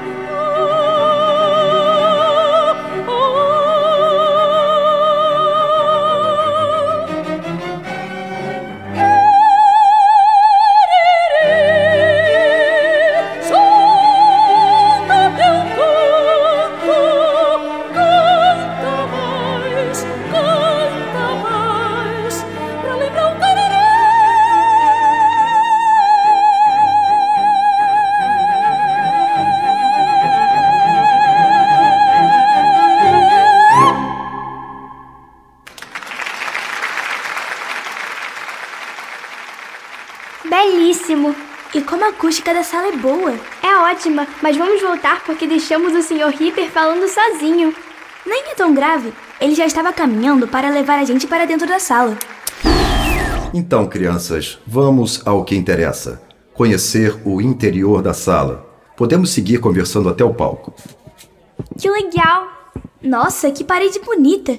Mas 44.43 44.57
vamos 44.57 44.81
voltar 44.81 45.25
porque 45.25 45.47
deixamos 45.47 45.93
o 45.93 46.03
Sr. 46.03 46.35
Ripper 46.39 46.71
falando 46.71 47.09
sozinho. 47.09 47.75
Nem 48.27 48.51
é 48.51 48.55
tão 48.55 48.73
grave. 48.73 49.13
Ele 49.41 49.55
já 49.55 49.67
estava 49.67 49.93
caminhando 49.93 50.49
para 50.49 50.71
levar 50.71 50.99
a 50.99 51.05
gente 51.05 51.27
para 51.27 51.45
dentro 51.45 51.67
da 51.67 51.79
sala. 51.79 52.17
Então, 53.53 53.87
crianças, 53.87 54.59
vamos 54.67 55.25
ao 55.27 55.45
que 55.45 55.55
interessa: 55.57 56.23
conhecer 56.53 57.15
o 57.25 57.41
interior 57.41 58.03
da 58.03 58.15
sala. 58.15 58.67
Podemos 58.97 59.31
seguir 59.31 59.59
conversando 59.59 60.09
até 60.09 60.25
o 60.25 60.33
palco. 60.33 60.73
Que 61.79 61.91
legal! 61.91 62.49
Nossa, 63.03 63.51
que 63.51 63.65
parede 63.65 64.01
bonita! 64.01 64.53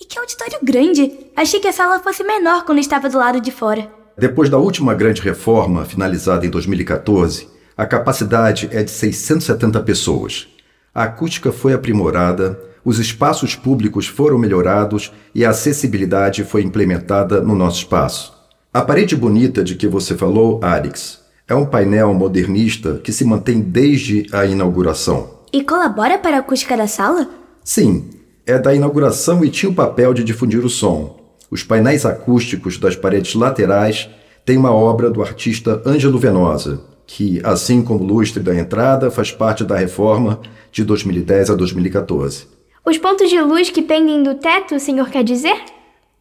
E 0.00 0.04
que 0.04 0.18
auditório 0.18 0.58
grande! 0.62 1.12
Achei 1.34 1.58
que 1.58 1.68
a 1.68 1.72
sala 1.72 1.98
fosse 1.98 2.22
menor 2.22 2.64
quando 2.64 2.78
estava 2.78 3.08
do 3.08 3.18
lado 3.18 3.40
de 3.40 3.50
fora. 3.50 3.90
Depois 4.16 4.48
da 4.50 4.58
última 4.58 4.94
grande 4.94 5.20
reforma, 5.20 5.84
finalizada 5.84 6.46
em 6.46 6.50
2014, 6.50 7.48
A 7.78 7.86
capacidade 7.86 8.68
é 8.72 8.82
de 8.82 8.90
670 8.90 9.80
pessoas. 9.82 10.48
A 10.92 11.04
acústica 11.04 11.52
foi 11.52 11.72
aprimorada, 11.72 12.58
os 12.84 12.98
espaços 12.98 13.54
públicos 13.54 14.04
foram 14.04 14.36
melhorados 14.36 15.12
e 15.32 15.44
a 15.44 15.50
acessibilidade 15.50 16.42
foi 16.42 16.64
implementada 16.64 17.40
no 17.40 17.54
nosso 17.54 17.78
espaço. 17.78 18.36
A 18.74 18.82
parede 18.82 19.14
bonita 19.14 19.62
de 19.62 19.76
que 19.76 19.86
você 19.86 20.16
falou, 20.16 20.58
Arix, 20.60 21.20
é 21.46 21.54
um 21.54 21.64
painel 21.64 22.12
modernista 22.12 22.94
que 22.94 23.12
se 23.12 23.24
mantém 23.24 23.60
desde 23.60 24.26
a 24.32 24.44
inauguração. 24.44 25.38
E 25.52 25.62
colabora 25.62 26.18
para 26.18 26.38
a 26.38 26.40
acústica 26.40 26.76
da 26.76 26.88
sala? 26.88 27.28
Sim, 27.62 28.10
é 28.44 28.58
da 28.58 28.74
inauguração 28.74 29.44
e 29.44 29.50
tinha 29.50 29.70
o 29.70 29.74
papel 29.74 30.12
de 30.12 30.24
difundir 30.24 30.64
o 30.64 30.68
som. 30.68 31.16
Os 31.48 31.62
painéis 31.62 32.04
acústicos 32.04 32.76
das 32.76 32.96
paredes 32.96 33.36
laterais 33.36 34.10
têm 34.44 34.56
uma 34.58 34.72
obra 34.72 35.08
do 35.08 35.22
artista 35.22 35.80
Ângelo 35.86 36.18
Venosa, 36.18 36.88
que, 37.08 37.40
assim 37.42 37.80
como 37.80 38.04
o 38.04 38.06
lustre 38.06 38.42
da 38.42 38.54
entrada, 38.54 39.10
faz 39.10 39.32
parte 39.32 39.64
da 39.64 39.74
reforma 39.74 40.40
de 40.70 40.84
2010 40.84 41.50
a 41.50 41.54
2014. 41.54 42.46
Os 42.84 42.98
pontos 42.98 43.30
de 43.30 43.40
luz 43.40 43.70
que 43.70 43.80
pendem 43.80 44.22
do 44.22 44.34
teto, 44.34 44.74
o 44.74 44.80
senhor 44.80 45.08
quer 45.08 45.24
dizer? 45.24 45.56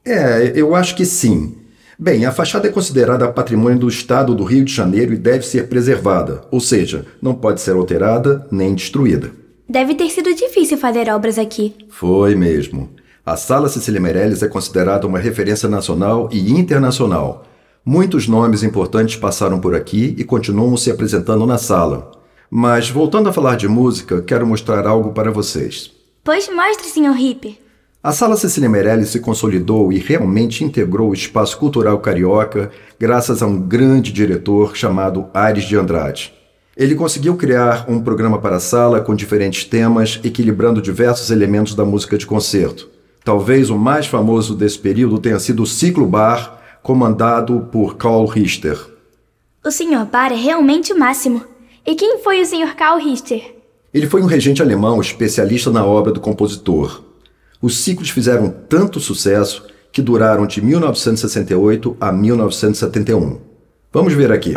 É, 0.04 0.54
eu 0.56 0.74
acho 0.74 0.96
que 0.96 1.06
sim. 1.06 1.58
Bem, 2.00 2.26
a 2.26 2.32
fachada 2.32 2.70
é 2.70 2.72
considerada 2.72 3.28
patrimônio 3.28 3.80
do 3.80 3.90
Estado 3.90 4.34
do 4.34 4.46
Rio 4.46 4.64
de 4.64 4.74
Janeiro 4.74 5.14
e 5.14 5.18
deve 5.18 5.46
ser 5.46 5.68
preservada, 5.68 6.44
ou 6.50 6.62
seja, 6.62 7.06
não 7.22 7.36
pode 7.36 7.60
ser 7.60 7.72
alterada 7.72 8.48
nem 8.50 8.74
destruída. 8.74 9.32
Deve 9.68 9.94
ter 9.94 10.10
sido 10.10 10.34
difícil 10.34 10.78
fazer 10.78 11.10
obras 11.10 11.38
aqui. 11.38 11.76
Foi 11.90 12.34
mesmo. 12.34 12.90
A 13.26 13.36
Sala 13.36 13.68
Cecília 13.68 14.00
Meirelles 14.00 14.42
é 14.42 14.48
considerada 14.48 15.06
uma 15.06 15.20
referência 15.20 15.68
nacional 15.68 16.30
e 16.32 16.54
internacional. 16.54 17.46
Muitos 17.90 18.28
nomes 18.28 18.64
importantes 18.64 19.16
passaram 19.16 19.62
por 19.62 19.74
aqui 19.74 20.14
e 20.18 20.24
continuam 20.26 20.76
se 20.76 20.92
apresentando 20.92 21.46
na 21.46 21.58
sala. 21.58 22.12
Mas, 22.52 22.90
voltando 22.90 23.30
a 23.30 23.32
falar 23.32 23.56
de 23.56 23.66
música, 23.66 24.22
quero 24.22 24.46
mostrar 24.46 24.86
algo 24.86 25.14
para 25.14 25.32
vocês. 25.32 25.90
Pois 26.22 26.50
mostre, 26.54 26.90
Sr. 26.90 27.18
Hip. 27.18 27.58
A 28.04 28.12
Sala 28.12 28.36
Cecília 28.36 28.68
Meirelles 28.68 29.08
se 29.08 29.22
consolidou 29.22 29.94
e 29.94 30.00
realmente 30.00 30.66
integrou 30.66 31.12
o 31.12 31.14
espaço 31.14 31.58
cultural 31.58 31.98
carioca 32.00 32.72
graças 33.00 33.42
a 33.42 33.48
um 33.48 33.58
grande 33.58 34.12
diretor 34.12 34.76
chamado 34.76 35.28
Aires 35.34 35.64
de 35.64 35.78
Andrade. 35.78 36.34
Ele 36.76 36.94
conseguiu 36.94 37.38
criar 37.38 37.86
um 37.88 38.02
programa 38.02 38.38
para 38.38 38.58
a 38.58 38.60
sala 38.60 39.00
com 39.00 39.16
diferentes 39.16 39.64
temas, 39.64 40.20
equilibrando 40.26 40.82
diversos 40.82 41.32
elementos 41.32 41.74
da 41.74 41.86
música 41.86 42.18
de 42.18 42.28
concerto. 42.28 42.90
Talvez 43.24 43.70
o 43.70 43.78
mais 43.78 44.08
famoso 44.08 44.54
desse 44.54 44.78
período 44.78 45.20
tenha 45.20 45.40
sido 45.40 45.64
o 45.64 45.66
Ciclo 45.66 46.06
Bar, 46.06 46.57
comandado 46.88 47.68
por 47.70 47.98
Karl 47.98 48.24
Richter. 48.24 48.80
O 49.62 49.70
Sr. 49.70 50.06
Bar 50.10 50.32
é 50.32 50.38
realmente 50.38 50.94
o 50.94 50.98
máximo. 50.98 51.44
E 51.86 51.96
quem 51.96 52.20
foi 52.20 52.40
o 52.40 52.46
Sr. 52.46 52.78
Karl 52.78 52.98
Richter? 52.98 53.56
Ele 53.94 54.08
foi 54.08 54.22
um 54.22 54.26
regente 54.26 54.62
alemão 54.62 55.02
especialista 55.02 55.70
na 55.70 55.86
obra 55.86 56.14
do 56.14 56.22
compositor. 56.22 57.04
Os 57.62 57.76
ciclos 57.80 58.10
fizeram 58.10 58.50
tanto 58.70 59.02
sucesso 59.02 59.66
que 59.92 60.02
duraram 60.02 60.48
de 60.48 60.62
1968 60.62 61.98
a 62.00 62.10
1971. 62.10 63.42
Vamos 63.92 64.14
ver 64.14 64.32
aqui. 64.32 64.54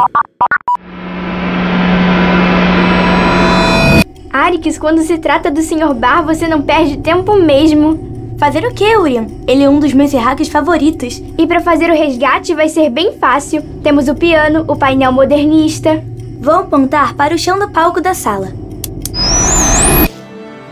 Arix, 4.33 4.79
quando 4.79 5.03
se 5.03 5.19
trata 5.19 5.51
do 5.51 5.61
Sr. 5.61 5.93
Bar, 5.95 6.25
você 6.25 6.47
não 6.47 6.63
perde 6.63 6.99
tempo 6.99 7.35
mesmo. 7.35 8.10
Fazer 8.41 8.65
o 8.65 8.73
que, 8.73 8.97
Urian? 8.97 9.27
Ele 9.47 9.63
é 9.63 9.69
um 9.69 9.79
dos 9.79 9.93
meus 9.93 10.15
erraques 10.15 10.49
favoritos. 10.49 11.23
E 11.37 11.47
para 11.47 11.61
fazer 11.61 11.91
o 11.91 11.95
resgate 11.95 12.55
vai 12.55 12.71
ser 12.71 12.89
bem 12.89 13.13
fácil. 13.19 13.63
Temos 13.83 14.09
o 14.09 14.15
piano, 14.15 14.65
o 14.67 14.75
painel 14.75 15.13
modernista. 15.13 16.03
Vou 16.41 16.55
apontar 16.55 17.13
para 17.13 17.35
o 17.35 17.39
chão 17.39 17.59
do 17.59 17.69
palco 17.69 18.01
da 18.01 18.15
sala. 18.15 18.49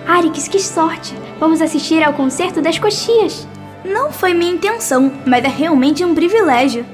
Arix, 0.07 0.48
que 0.48 0.59
sorte! 0.59 1.14
Vamos 1.38 1.61
assistir 1.61 2.02
ao 2.02 2.14
concerto 2.14 2.62
das 2.62 2.78
coxias. 2.78 3.46
Não 3.85 4.11
foi 4.11 4.33
minha 4.33 4.54
intenção, 4.54 5.12
mas 5.26 5.44
é 5.44 5.48
realmente 5.48 6.02
um 6.02 6.14
privilégio. 6.14 6.87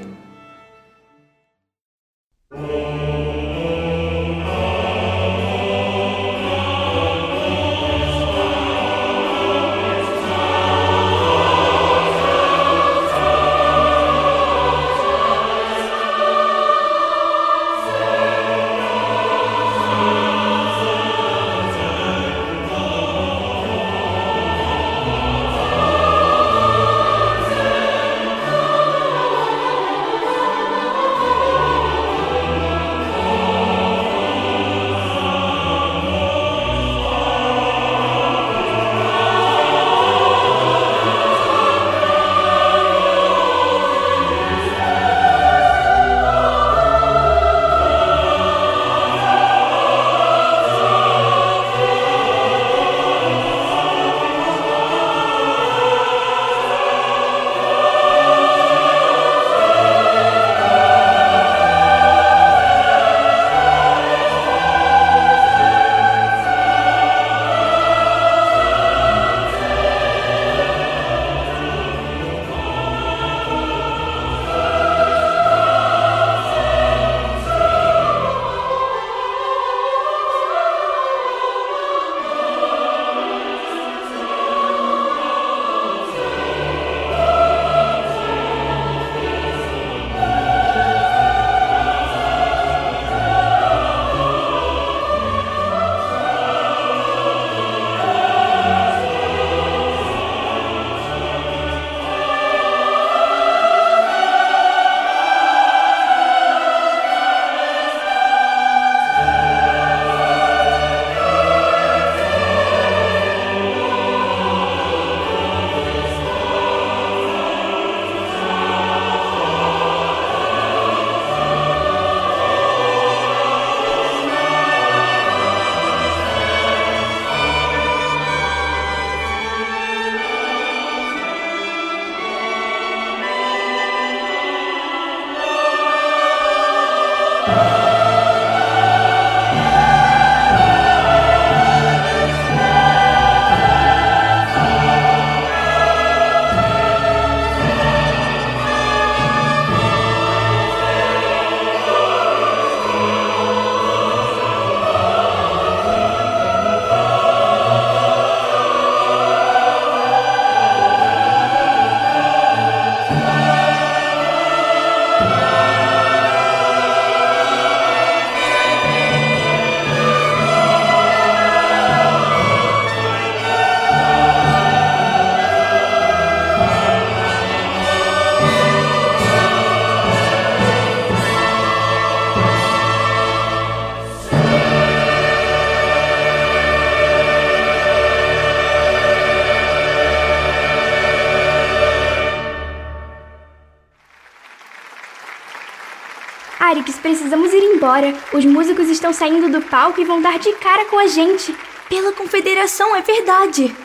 Precisamos 197.05 197.53
ir 197.53 197.61
embora. 197.61 198.15
Os 198.33 198.43
músicos 198.43 198.89
estão 198.89 199.13
saindo 199.13 199.47
do 199.47 199.63
palco 199.63 200.01
e 200.01 200.03
vão 200.03 200.19
dar 200.19 200.39
de 200.39 200.51
cara 200.53 200.85
com 200.85 200.97
a 200.97 201.05
gente. 201.05 201.55
Pela 201.87 202.11
confederação, 202.11 202.95
é 202.95 203.01
verdade. 203.03 203.75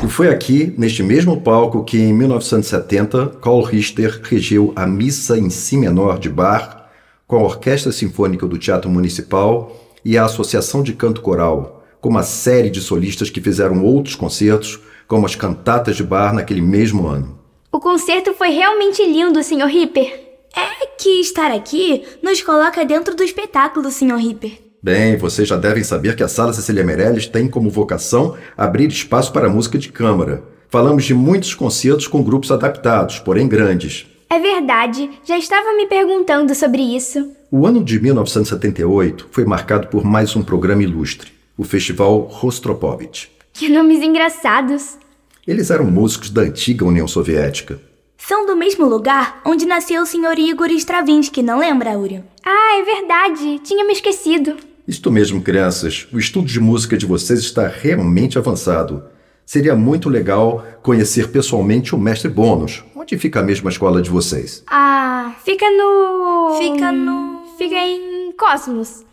E 0.00 0.08
foi 0.08 0.28
aqui, 0.28 0.72
neste 0.78 1.02
mesmo 1.02 1.40
palco, 1.40 1.82
que 1.82 1.98
em 1.98 2.12
1970, 2.12 3.38
Carl 3.42 3.60
Richter 3.60 4.20
regiu 4.22 4.72
a 4.76 4.86
Missa 4.86 5.36
em 5.36 5.50
Si 5.50 5.76
menor 5.76 6.20
de 6.20 6.28
Bach 6.28 6.84
com 7.26 7.38
a 7.38 7.42
Orquestra 7.42 7.90
Sinfônica 7.90 8.46
do 8.46 8.56
Teatro 8.56 8.88
Municipal 8.88 9.76
e 10.04 10.16
a 10.16 10.26
Associação 10.26 10.80
de 10.80 10.92
Canto 10.92 11.22
Coral, 11.22 11.84
com 12.00 12.08
uma 12.08 12.22
série 12.22 12.70
de 12.70 12.80
solistas 12.80 13.30
que 13.30 13.40
fizeram 13.40 13.82
outros 13.82 14.14
concertos, 14.14 14.78
como 15.08 15.26
as 15.26 15.34
cantatas 15.34 15.96
de 15.96 16.04
Bach 16.04 16.32
naquele 16.32 16.62
mesmo 16.62 17.08
ano. 17.08 17.36
O 17.72 17.80
concerto 17.80 18.32
foi 18.32 18.50
realmente 18.50 19.04
lindo, 19.04 19.42
Sr. 19.42 19.66
Ripper. 19.66 20.23
É 20.56 20.86
que 20.98 21.20
estar 21.20 21.50
aqui 21.50 22.04
nos 22.22 22.42
coloca 22.42 22.84
dentro 22.84 23.14
do 23.14 23.22
espetáculo, 23.22 23.90
Sr. 23.90 24.16
Ripper. 24.16 24.52
Bem, 24.82 25.16
vocês 25.16 25.48
já 25.48 25.56
devem 25.56 25.82
saber 25.82 26.14
que 26.14 26.22
a 26.22 26.28
Sala 26.28 26.52
Cecília 26.52 26.84
Meirelles 26.84 27.26
tem 27.26 27.48
como 27.48 27.70
vocação 27.70 28.36
abrir 28.56 28.88
espaço 28.88 29.32
para 29.32 29.48
música 29.48 29.78
de 29.78 29.90
câmara. 29.90 30.44
Falamos 30.68 31.04
de 31.04 31.14
muitos 31.14 31.54
concertos 31.54 32.06
com 32.06 32.22
grupos 32.22 32.50
adaptados, 32.50 33.18
porém 33.18 33.48
grandes. 33.48 34.06
É 34.28 34.38
verdade, 34.38 35.10
já 35.24 35.38
estava 35.38 35.74
me 35.76 35.86
perguntando 35.86 36.54
sobre 36.54 36.82
isso. 36.82 37.30
O 37.50 37.66
ano 37.66 37.82
de 37.82 38.00
1978 38.00 39.28
foi 39.30 39.44
marcado 39.44 39.86
por 39.88 40.04
mais 40.04 40.34
um 40.34 40.42
programa 40.42 40.82
ilustre, 40.82 41.32
o 41.56 41.64
Festival 41.64 42.18
Rostropovich. 42.30 43.30
Que 43.52 43.68
nomes 43.68 44.02
engraçados! 44.02 44.98
Eles 45.46 45.70
eram 45.70 45.84
músicos 45.84 46.30
da 46.30 46.42
antiga 46.42 46.84
União 46.84 47.06
Soviética. 47.06 47.80
São 48.16 48.46
do 48.46 48.56
mesmo 48.56 48.86
lugar 48.86 49.40
onde 49.44 49.66
nasceu 49.66 50.02
o 50.02 50.06
Sr. 50.06 50.38
Igor 50.38 50.70
Stravinsky, 50.70 51.42
não 51.42 51.58
lembra, 51.58 51.98
Uriel? 51.98 52.24
Ah, 52.44 52.78
é 52.78 52.82
verdade. 52.82 53.58
Tinha 53.60 53.84
me 53.84 53.92
esquecido. 53.92 54.56
Isto 54.86 55.10
mesmo, 55.10 55.42
crianças. 55.42 56.06
O 56.12 56.18
estudo 56.18 56.46
de 56.46 56.60
música 56.60 56.96
de 56.96 57.06
vocês 57.06 57.40
está 57.40 57.66
realmente 57.66 58.38
avançado. 58.38 59.04
Seria 59.46 59.74
muito 59.74 60.08
legal 60.08 60.64
conhecer 60.82 61.28
pessoalmente 61.28 61.94
o 61.94 61.98
mestre 61.98 62.30
Bônus. 62.30 62.82
Onde 62.94 63.18
fica 63.18 63.40
a 63.40 63.42
mesma 63.42 63.70
escola 63.70 64.00
de 64.00 64.08
vocês? 64.08 64.62
Ah, 64.66 65.34
fica 65.44 65.66
no. 65.70 66.58
Fica 66.58 66.92
no. 66.92 67.42
Fica 67.58 67.76
em 67.76 68.32
Cosmos. 68.32 69.04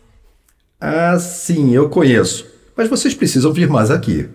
Ah, 0.80 1.18
sim, 1.18 1.74
eu 1.74 1.88
conheço. 1.88 2.46
Mas 2.76 2.88
vocês 2.88 3.14
precisam 3.14 3.52
vir 3.52 3.68
mais 3.68 3.90
aqui. 3.90 4.28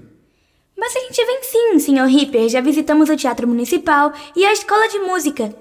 Mas 0.77 0.95
a 0.95 0.99
gente 0.99 1.25
sim, 1.79 1.95
Sr. 1.95 2.05
Ripper. 2.05 2.49
Já 2.49 2.61
visitamos 2.61 3.09
o 3.09 3.15
Teatro 3.15 3.47
Municipal 3.47 4.11
e 4.35 4.45
a 4.45 4.53
Escola 4.53 4.87
de 4.89 4.99
Música. 4.99 5.53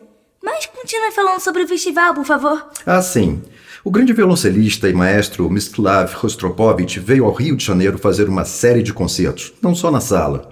Mas 0.43 0.67
continue 0.67 1.11
falando 1.13 1.41
sobre 1.41 1.63
o 1.63 1.69
festival, 1.69 2.15
por 2.15 2.25
favor. 2.25 2.71
Ah, 2.85 3.03
sim. 3.03 3.43
O 3.85 3.91
grande 3.91 4.13
violoncelista 4.13 4.89
e 4.89 4.93
maestro 4.93 5.51
Mstislav 5.51 6.13
Rostropovich 6.15 6.99
veio 7.01 7.25
ao 7.25 7.33
Rio 7.33 7.57
de 7.57 7.65
Janeiro 7.65 7.99
fazer 7.99 8.29
uma 8.29 8.45
série 8.45 8.83
de 8.83 8.93
concertos, 8.93 9.53
não 9.63 9.75
só 9.75 9.91
na 9.91 10.01
sala. 10.01 10.51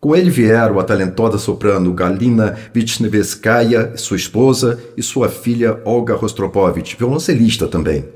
Com 0.00 0.14
ele 0.14 0.28
vieram 0.28 0.78
a 0.78 0.84
talentosa 0.84 1.38
soprano 1.38 1.94
Galina 1.94 2.58
Vitchneveskaia, 2.74 3.96
sua 3.96 4.18
esposa, 4.18 4.78
e 4.98 5.02
sua 5.02 5.30
filha 5.30 5.80
Olga 5.82 6.14
Rostropovich, 6.14 6.94
violoncelista 6.96 7.66
também. 7.66 8.06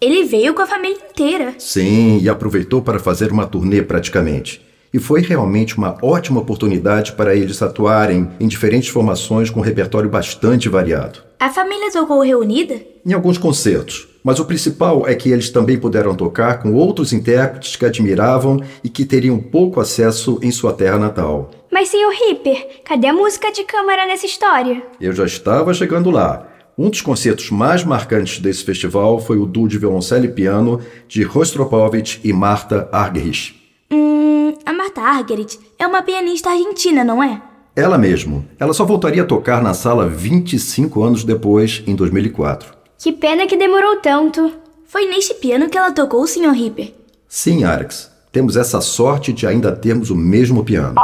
Ele 0.00 0.24
veio 0.24 0.54
com 0.54 0.62
a 0.62 0.66
família 0.66 0.98
inteira. 1.08 1.54
Sim, 1.58 2.18
e 2.20 2.28
aproveitou 2.28 2.82
para 2.82 2.98
fazer 2.98 3.30
uma 3.30 3.46
turnê 3.46 3.80
praticamente. 3.80 4.65
E 4.92 4.98
foi 4.98 5.20
realmente 5.20 5.76
uma 5.76 5.96
ótima 6.02 6.40
oportunidade 6.40 7.12
para 7.12 7.34
eles 7.34 7.60
atuarem 7.62 8.28
em 8.40 8.46
diferentes 8.46 8.88
formações 8.88 9.50
com 9.50 9.60
um 9.60 9.62
repertório 9.62 10.08
bastante 10.08 10.68
variado. 10.68 11.20
A 11.38 11.50
família 11.50 11.90
tocou 11.92 12.22
reunida? 12.22 12.80
Em 13.04 13.12
alguns 13.12 13.38
concertos, 13.38 14.08
mas 14.24 14.40
o 14.40 14.44
principal 14.44 15.06
é 15.06 15.14
que 15.14 15.30
eles 15.30 15.50
também 15.50 15.78
puderam 15.78 16.14
tocar 16.14 16.60
com 16.60 16.72
outros 16.72 17.12
intérpretes 17.12 17.76
que 17.76 17.84
admiravam 17.84 18.60
e 18.82 18.88
que 18.88 19.04
teriam 19.04 19.38
pouco 19.38 19.80
acesso 19.80 20.38
em 20.42 20.50
sua 20.50 20.72
terra 20.72 20.98
natal. 20.98 21.50
Mas, 21.70 21.90
Sr. 21.90 22.10
Ripper, 22.10 22.80
cadê 22.84 23.08
a 23.08 23.12
música 23.12 23.52
de 23.52 23.64
câmara 23.64 24.06
nessa 24.06 24.26
história? 24.26 24.82
Eu 25.00 25.12
já 25.12 25.24
estava 25.24 25.74
chegando 25.74 26.10
lá. 26.10 26.48
Um 26.78 26.90
dos 26.90 27.00
concertos 27.00 27.50
mais 27.50 27.84
marcantes 27.84 28.38
desse 28.40 28.64
festival 28.64 29.20
foi 29.20 29.38
o 29.38 29.46
duo 29.46 29.68
de 29.68 29.78
violoncelo 29.78 30.24
e 30.24 30.28
piano 30.28 30.80
de 31.06 31.22
Rostropovich 31.22 32.20
e 32.24 32.32
Marta 32.32 32.88
Argerich. 32.92 33.65
Hum, 33.90 34.54
a 34.64 34.72
Marta 34.72 35.00
Argerich 35.00 35.58
é 35.78 35.86
uma 35.86 36.02
pianista 36.02 36.50
argentina, 36.50 37.04
não 37.04 37.22
é? 37.22 37.40
Ela 37.74 37.98
mesmo. 37.98 38.44
Ela 38.58 38.72
só 38.72 38.84
voltaria 38.84 39.22
a 39.22 39.26
tocar 39.26 39.62
na 39.62 39.74
sala 39.74 40.08
25 40.08 41.02
anos 41.02 41.24
depois, 41.24 41.82
em 41.86 41.94
2004. 41.94 42.74
Que 42.98 43.12
pena 43.12 43.46
que 43.46 43.56
demorou 43.56 43.96
tanto. 43.96 44.50
Foi 44.86 45.06
neste 45.06 45.34
piano 45.34 45.68
que 45.68 45.76
ela 45.76 45.92
tocou, 45.92 46.26
Sr. 46.26 46.52
Ripper? 46.52 46.94
Sim, 47.28 47.64
Alex. 47.64 48.10
Temos 48.32 48.56
essa 48.56 48.80
sorte 48.80 49.32
de 49.32 49.46
ainda 49.46 49.72
termos 49.72 50.10
o 50.10 50.16
mesmo 50.16 50.64
piano. 50.64 50.94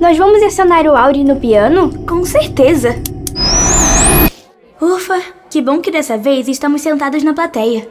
Nós 0.00 0.16
vamos 0.18 0.42
acionar 0.42 0.86
o 0.86 0.96
Auri 0.96 1.24
no 1.24 1.36
piano? 1.36 1.90
Com 2.06 2.24
certeza. 2.24 2.94
Ufa, 4.80 5.20
que 5.48 5.62
bom 5.62 5.80
que 5.80 5.90
dessa 5.90 6.16
vez 6.18 6.46
estamos 6.46 6.82
sentados 6.82 7.22
na 7.22 7.32
plateia. 7.32 7.88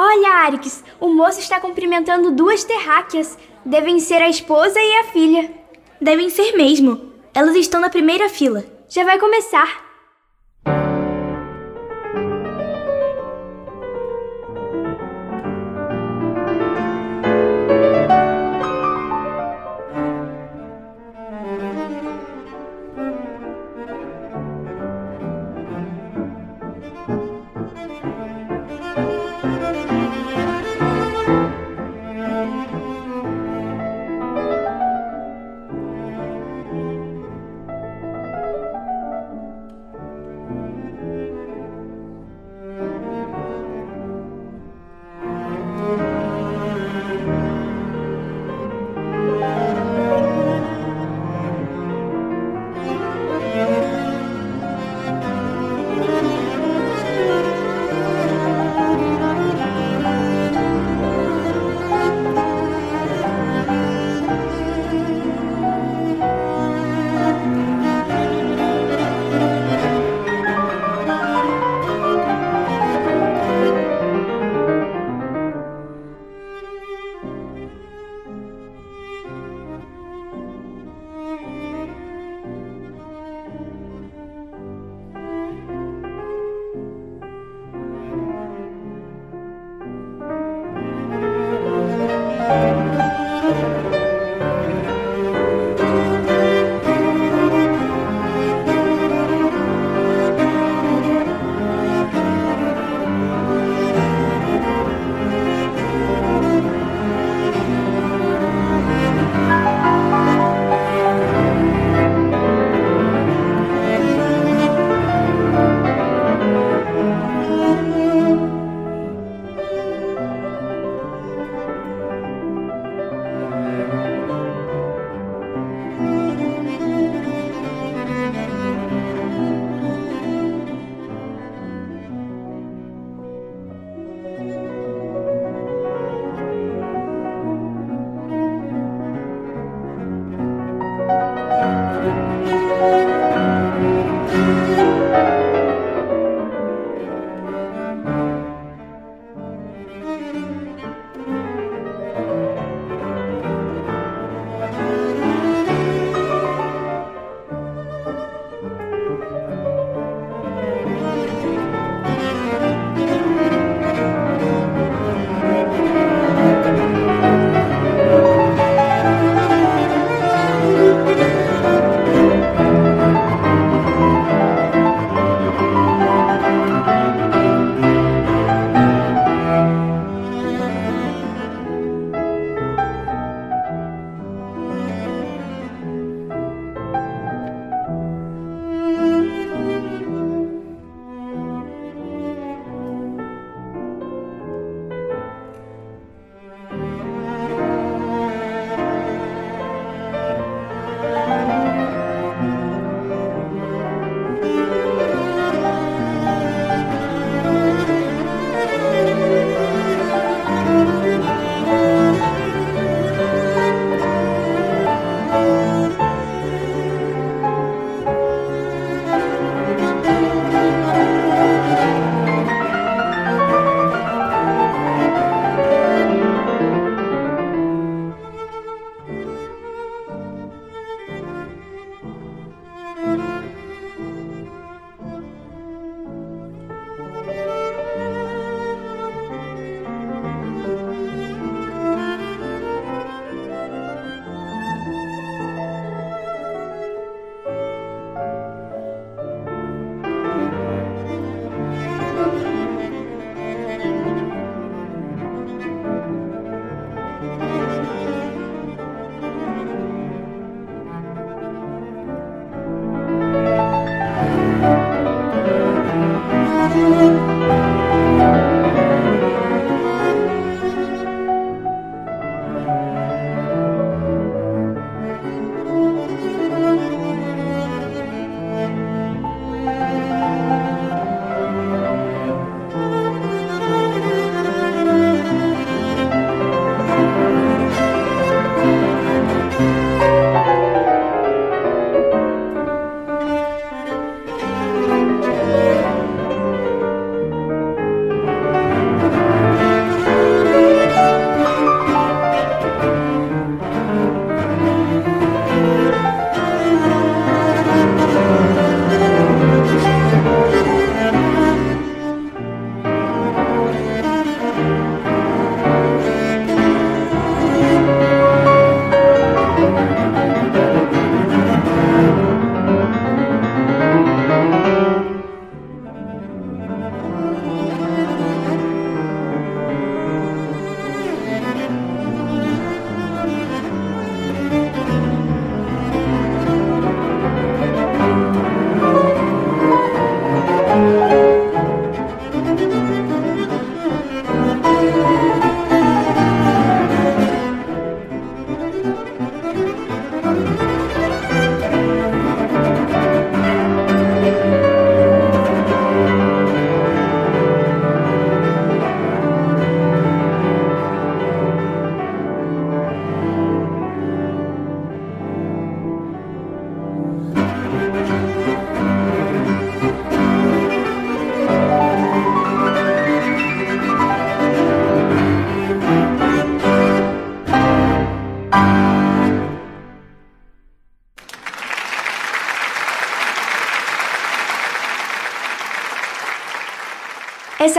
Olha, 0.00 0.44
Arix, 0.44 0.84
o 1.00 1.08
moço 1.08 1.40
está 1.40 1.58
cumprimentando 1.58 2.30
duas 2.30 2.62
terráqueas. 2.62 3.36
Devem 3.64 3.98
ser 3.98 4.22
a 4.22 4.28
esposa 4.28 4.78
e 4.78 4.98
a 5.00 5.04
filha. 5.06 5.52
Devem 6.00 6.30
ser 6.30 6.52
mesmo. 6.52 7.14
Elas 7.34 7.56
estão 7.56 7.80
na 7.80 7.90
primeira 7.90 8.28
fila. 8.28 8.64
Já 8.88 9.02
vai 9.02 9.18
começar. 9.18 9.87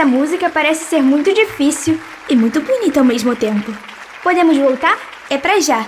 Essa 0.00 0.08
música 0.08 0.48
parece 0.48 0.86
ser 0.86 1.02
muito 1.02 1.30
difícil 1.34 2.00
e 2.26 2.34
muito 2.34 2.58
bonita 2.62 3.00
ao 3.00 3.04
mesmo 3.04 3.36
tempo. 3.36 3.70
Podemos 4.22 4.56
voltar? 4.56 4.98
É 5.28 5.36
pra 5.36 5.60
já. 5.60 5.86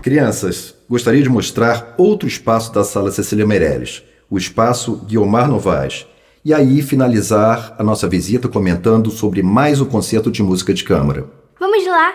Crianças, 0.00 0.76
gostaria 0.88 1.20
de 1.20 1.28
mostrar 1.28 1.96
outro 1.98 2.28
espaço 2.28 2.72
da 2.72 2.84
sala 2.84 3.10
Cecília 3.10 3.44
Meirelles, 3.44 4.04
o 4.30 4.38
espaço 4.38 5.04
Guiomar 5.08 5.48
Novaes, 5.48 6.06
e 6.44 6.54
aí 6.54 6.80
finalizar 6.80 7.74
a 7.76 7.82
nossa 7.82 8.06
visita 8.06 8.46
comentando 8.48 9.10
sobre 9.10 9.42
mais 9.42 9.80
um 9.80 9.84
concerto 9.84 10.30
de 10.30 10.40
música 10.40 10.72
de 10.72 10.84
câmara. 10.84 11.28
Vamos 11.58 11.84
lá. 11.84 12.12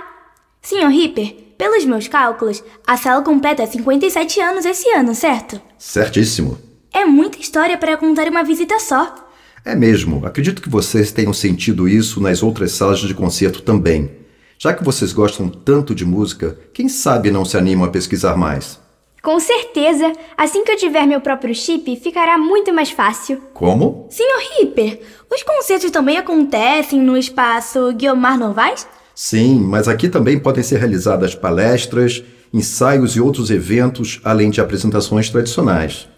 Senhor 0.62 0.88
Ripper, 0.88 1.36
pelos 1.58 1.84
meus 1.84 2.08
cálculos, 2.08 2.64
a 2.88 2.96
sala 2.96 3.22
completa 3.22 3.68
57 3.68 4.40
anos 4.40 4.64
esse 4.64 4.90
ano, 4.92 5.14
certo? 5.14 5.60
Certíssimo. 5.78 6.58
É 6.94 7.04
muita 7.04 7.38
história 7.38 7.78
para 7.78 7.98
contar 7.98 8.30
uma 8.30 8.46
visita 8.46 8.80
só. 8.80 9.24
É 9.66 9.76
mesmo. 9.76 10.26
Acredito 10.26 10.62
que 10.62 10.70
vocês 10.70 11.12
tenham 11.12 11.34
sentido 11.34 11.88
isso 11.88 12.20
nas 12.20 12.44
outras 12.44 12.74
salas 12.74 13.00
de 13.00 13.14
concerto 13.14 13.62
também. 13.62 14.12
Já 14.58 14.74
que 14.74 14.84
vocês 14.84 15.14
gostam 15.14 15.50
tanto 15.50 15.96
de 15.96 16.06
música, 16.06 16.58
quem 16.74 16.88
sabe 16.90 17.32
não 17.32 17.46
se 17.46 17.58
animam 17.58 17.86
a 17.86 17.92
pesquisar 17.92 18.36
mais? 18.36 18.80
Com 19.22 19.40
certeza! 19.40 20.12
Assim 20.38 20.66
que 20.66 20.72
eu 20.72 20.76
tiver 20.76 21.08
meu 21.08 21.22
próprio 21.22 21.56
chip, 21.56 21.96
ficará 21.96 22.38
muito 22.38 22.74
mais 22.74 22.92
fácil. 22.92 23.42
Como? 23.54 24.06
Senhor 24.10 24.42
Ripper, 24.60 25.00
os 25.34 25.44
concertos 25.44 25.92
também 25.92 26.18
acontecem 26.18 27.02
no 27.02 27.16
espaço 27.16 27.94
Guiomar 27.94 28.38
Novaes? 28.38 28.86
Sim, 29.16 29.60
mas 29.60 29.88
aqui 29.88 30.10
também 30.10 30.38
podem 30.38 30.64
ser 30.64 30.80
realizadas 30.80 31.36
palestras, 31.36 32.22
ensaios 32.54 33.16
e 33.16 33.22
outros 33.22 33.50
eventos, 33.50 34.20
além 34.26 34.50
de 34.50 34.60
apresentações 34.60 35.30
tradicionais. 35.30 36.10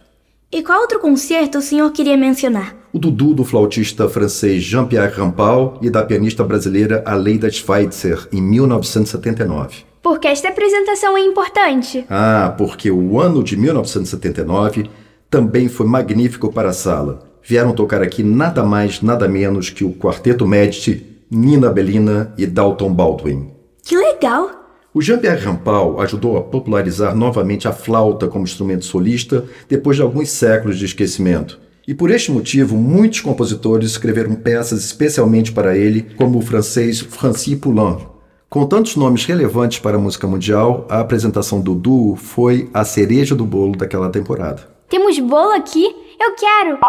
E 0.56 0.64
qual 0.64 0.80
outro 0.80 1.02
concerto 1.02 1.58
o 1.58 1.62
senhor 1.62 1.92
queria 1.92 2.16
mencionar? 2.16 2.78
O 2.94 2.98
Dudu 2.98 3.34
do 3.34 3.44
flautista 3.44 4.08
francês 4.08 4.64
Jean-Pierre 4.64 5.14
Rampal 5.14 5.78
e 5.82 5.90
da 5.90 6.02
pianista 6.02 6.46
brasileira 6.46 7.04
Aleida 7.06 7.52
Schweitzer, 7.52 8.26
em 8.32 8.42
1979. 8.42 9.84
Por 10.02 10.18
que 10.18 10.30
esta 10.30 10.48
apresentação 10.48 11.18
é 11.18 11.20
importante? 11.20 12.06
Ah, 12.10 12.56
porque 12.58 12.90
o 12.90 13.20
ano 13.20 13.44
de 13.44 13.58
1979 13.58 14.90
também 15.30 15.68
foi 15.68 15.88
magnífico 15.88 16.50
para 16.50 16.70
a 16.70 16.74
sala. 16.74 17.30
Vieram 17.44 17.74
tocar 17.74 18.02
aqui 18.02 18.24
nada 18.24 18.64
mais, 18.64 19.02
nada 19.02 19.28
menos 19.28 19.70
que 19.70 19.84
o 19.84 19.92
Quarteto 19.92 20.48
Medici, 20.48 21.06
Nina 21.30 21.70
Bellina 21.70 22.34
e 22.38 22.46
Dalton 22.46 22.94
Baldwin. 22.94 23.52
Que 23.84 23.98
legal! 23.98 24.65
O 24.96 25.02
Jean-Pierre 25.02 25.44
Rampal 25.44 26.00
ajudou 26.00 26.38
a 26.38 26.42
popularizar 26.42 27.14
novamente 27.14 27.68
a 27.68 27.74
flauta 27.74 28.30
como 28.30 28.46
instrumento 28.46 28.86
solista 28.86 29.44
depois 29.68 29.98
de 29.98 30.02
alguns 30.02 30.30
séculos 30.30 30.80
de 30.80 30.86
esquecimento. 30.86 31.60
E 31.86 31.94
por 31.94 32.10
este 32.10 32.32
motivo, 32.32 32.78
muitos 32.78 33.20
compositores 33.20 33.92
escreveram 33.92 34.36
peças 34.36 34.86
especialmente 34.86 35.52
para 35.52 35.78
ele, 35.78 36.04
como 36.16 36.38
o 36.38 36.42
francês 36.42 37.02
Francis 37.02 37.60
Poulenc. 37.60 38.06
Com 38.50 38.66
tantos 38.66 38.96
nomes 38.96 39.26
relevantes 39.26 39.80
para 39.80 39.98
a 39.98 40.00
música 40.00 40.28
mundial, 40.28 40.88
a 40.90 41.02
apresentação 41.02 41.60
do 41.60 41.76
duo 41.76 42.16
foi 42.16 42.70
a 42.74 42.86
cereja 42.86 43.36
do 43.36 43.46
bolo 43.46 43.76
daquela 43.76 44.10
temporada. 44.10 44.66
Temos 44.88 45.20
bolo 45.20 45.52
aqui? 45.52 45.94
Eu 46.18 46.36
quero! 46.36 46.80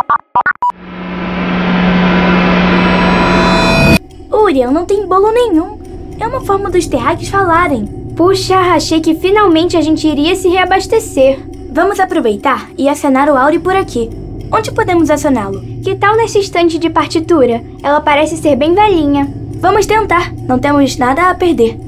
Uriel, 4.33 4.71
não 4.71 4.85
tem 4.85 5.05
bolo 5.09 5.33
nenhum. 5.33 5.85
É 6.19 6.27
uma 6.27 6.41
forma 6.41 6.71
dos 6.71 6.87
terráqueos 6.87 7.29
falarem. 7.29 7.96
Puxa, 8.17 8.57
achei 8.75 8.99
que 8.99 9.15
finalmente 9.15 9.77
a 9.77 9.83
gente 9.83 10.09
iria 10.09 10.35
se 10.35 10.49
reabastecer. 10.49 11.39
Vamos 11.71 12.01
aproveitar 12.01 12.71
e 12.79 12.89
acionar 12.89 13.29
o 13.29 13.37
Auri 13.37 13.59
por 13.59 13.77
aqui. 13.77 14.09
Onde 14.51 14.73
podemos 14.73 15.11
acioná-lo? 15.11 15.61
Que 15.85 15.95
tal 15.95 16.17
nessa 16.17 16.39
estante 16.39 16.79
de 16.79 16.89
partitura? 16.89 17.63
Ela 17.83 18.01
parece 18.01 18.39
ser 18.39 18.57
bem 18.57 18.75
velhinha. 18.75 19.31
Vamos 19.57 19.85
tentar, 19.85 20.33
não 20.33 20.59
temos 20.59 20.97
nada 20.97 21.29
a 21.29 21.35
perder. 21.35 21.79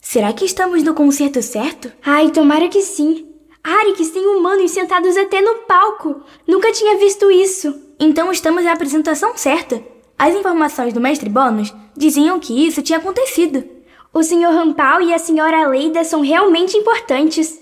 Será 0.00 0.32
que 0.32 0.44
estamos 0.44 0.84
no 0.84 0.94
concerto 0.94 1.42
certo? 1.42 1.90
Ai, 2.06 2.30
tomara 2.30 2.68
que 2.68 2.80
sim. 2.80 3.26
Arix 3.64 4.10
tem 4.10 4.24
humanos 4.24 4.70
sentados 4.70 5.16
até 5.16 5.40
no 5.40 5.66
palco. 5.66 6.20
Nunca 6.46 6.70
tinha 6.70 6.96
visto 6.96 7.28
isso. 7.28 7.74
Então 7.98 8.30
estamos 8.30 8.62
na 8.62 8.72
apresentação 8.72 9.36
certa. 9.36 9.82
As 10.16 10.32
informações 10.32 10.92
do 10.92 11.00
mestre 11.00 11.28
Bônus 11.28 11.74
diziam 11.96 12.38
que 12.38 12.64
isso 12.64 12.82
tinha 12.82 13.00
acontecido. 13.00 13.71
O 14.14 14.22
Sr. 14.22 14.52
Rampal 14.52 15.00
e 15.00 15.14
a 15.14 15.16
Sra. 15.16 15.66
Leida 15.68 16.04
são 16.04 16.20
realmente 16.20 16.76
importantes. 16.76 17.58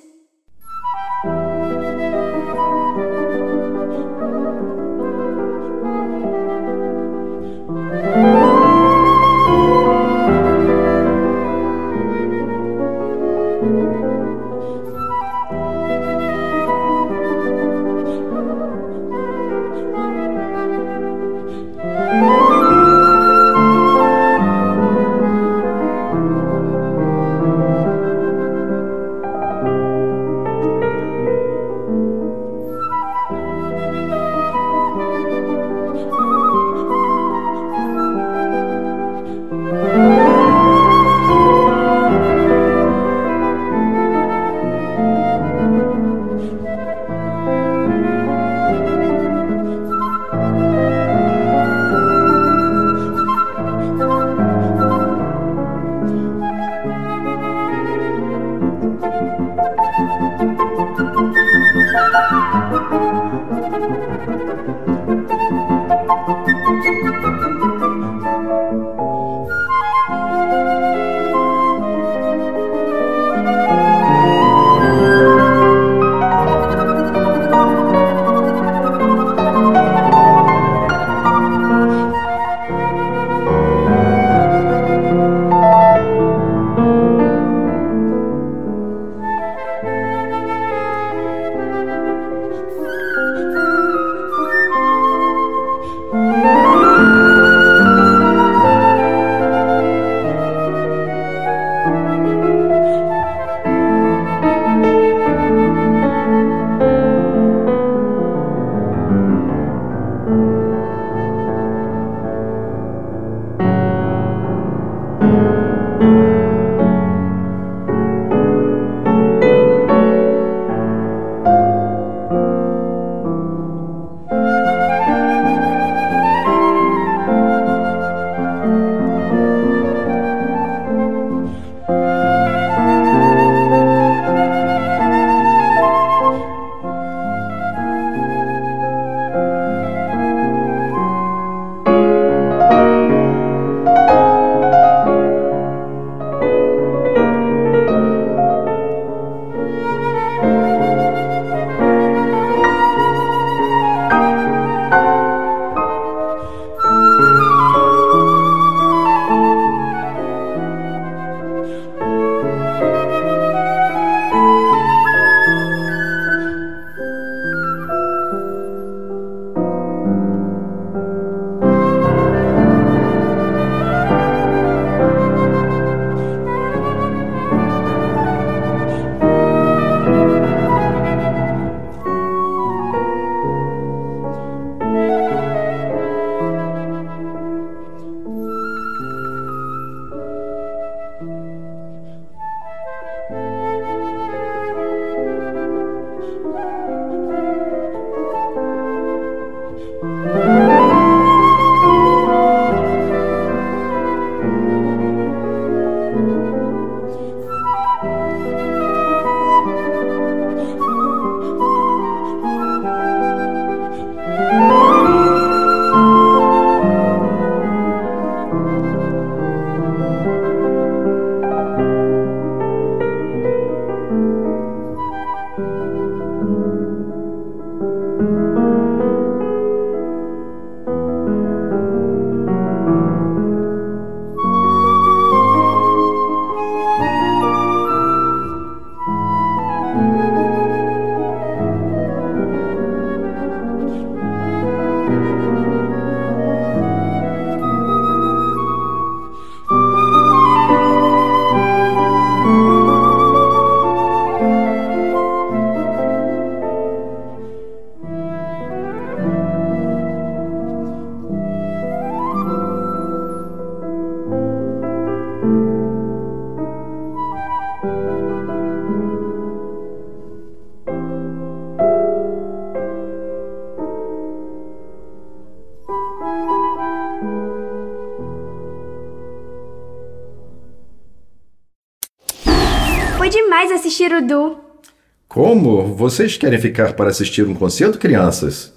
Vocês 286.01 286.34
querem 286.38 286.59
ficar 286.59 286.94
para 286.94 287.11
assistir 287.11 287.46
um 287.46 287.53
concerto, 287.53 287.98
crianças? 287.98 288.72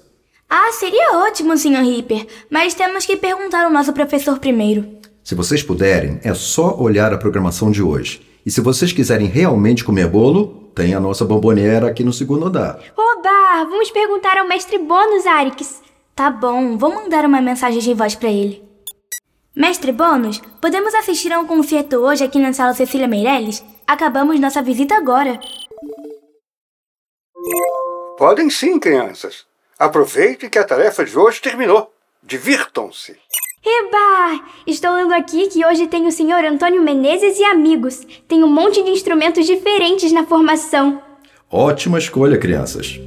Ah, 0.46 0.70
seria 0.72 1.16
ótimo, 1.20 1.56
Sr. 1.56 1.80
Ripper, 1.82 2.26
mas 2.50 2.74
temos 2.74 3.06
que 3.06 3.16
perguntar 3.16 3.64
ao 3.64 3.70
nosso 3.70 3.94
professor 3.94 4.38
primeiro. 4.38 4.98
Se 5.22 5.34
vocês 5.34 5.62
puderem, 5.62 6.20
é 6.22 6.34
só 6.34 6.76
olhar 6.78 7.14
a 7.14 7.16
programação 7.16 7.70
de 7.70 7.82
hoje. 7.82 8.20
E 8.44 8.50
se 8.50 8.60
vocês 8.60 8.92
quiserem 8.92 9.26
realmente 9.26 9.82
comer 9.82 10.06
bolo, 10.06 10.70
tem 10.74 10.92
a 10.92 11.00
nossa 11.00 11.24
bomboniera 11.24 11.88
aqui 11.88 12.04
no 12.04 12.12
segundo 12.12 12.44
andar. 12.44 12.78
Oba! 12.94 13.70
Vamos 13.70 13.90
perguntar 13.90 14.36
ao 14.36 14.46
mestre 14.46 14.76
Bônus, 14.76 15.26
Arix. 15.26 15.80
Tá 16.14 16.28
bom, 16.28 16.76
vou 16.76 16.94
mandar 16.94 17.24
uma 17.24 17.40
mensagem 17.40 17.80
de 17.80 17.94
voz 17.94 18.14
para 18.14 18.28
ele. 18.28 18.62
Mestre 19.56 19.92
Bônus, 19.92 20.42
podemos 20.60 20.94
assistir 20.94 21.32
a 21.32 21.40
um 21.40 21.46
concerto 21.46 21.96
hoje 21.96 22.22
aqui 22.22 22.38
na 22.38 22.52
sala 22.52 22.74
Cecília 22.74 23.08
Meirelles? 23.08 23.64
Acabamos 23.86 24.38
nossa 24.38 24.60
visita 24.60 24.94
agora. 24.94 25.40
Podem 28.16 28.48
sim, 28.48 28.78
crianças. 28.78 29.44
Aproveite 29.78 30.48
que 30.48 30.58
a 30.58 30.64
tarefa 30.64 31.04
de 31.04 31.18
hoje 31.18 31.40
terminou. 31.40 31.92
Divirtam-se. 32.22 33.16
Eba! 33.66 34.44
Estou 34.66 34.92
lendo 34.92 35.14
aqui 35.14 35.48
que 35.48 35.64
hoje 35.64 35.86
tem 35.86 36.06
o 36.06 36.12
senhor 36.12 36.44
Antônio 36.44 36.82
Menezes 36.82 37.38
e 37.38 37.44
amigos. 37.44 38.06
Tem 38.28 38.44
um 38.44 38.48
monte 38.48 38.82
de 38.82 38.90
instrumentos 38.90 39.46
diferentes 39.46 40.12
na 40.12 40.24
formação. 40.24 41.02
Ótima 41.50 41.98
escolha, 41.98 42.38
crianças. 42.38 43.00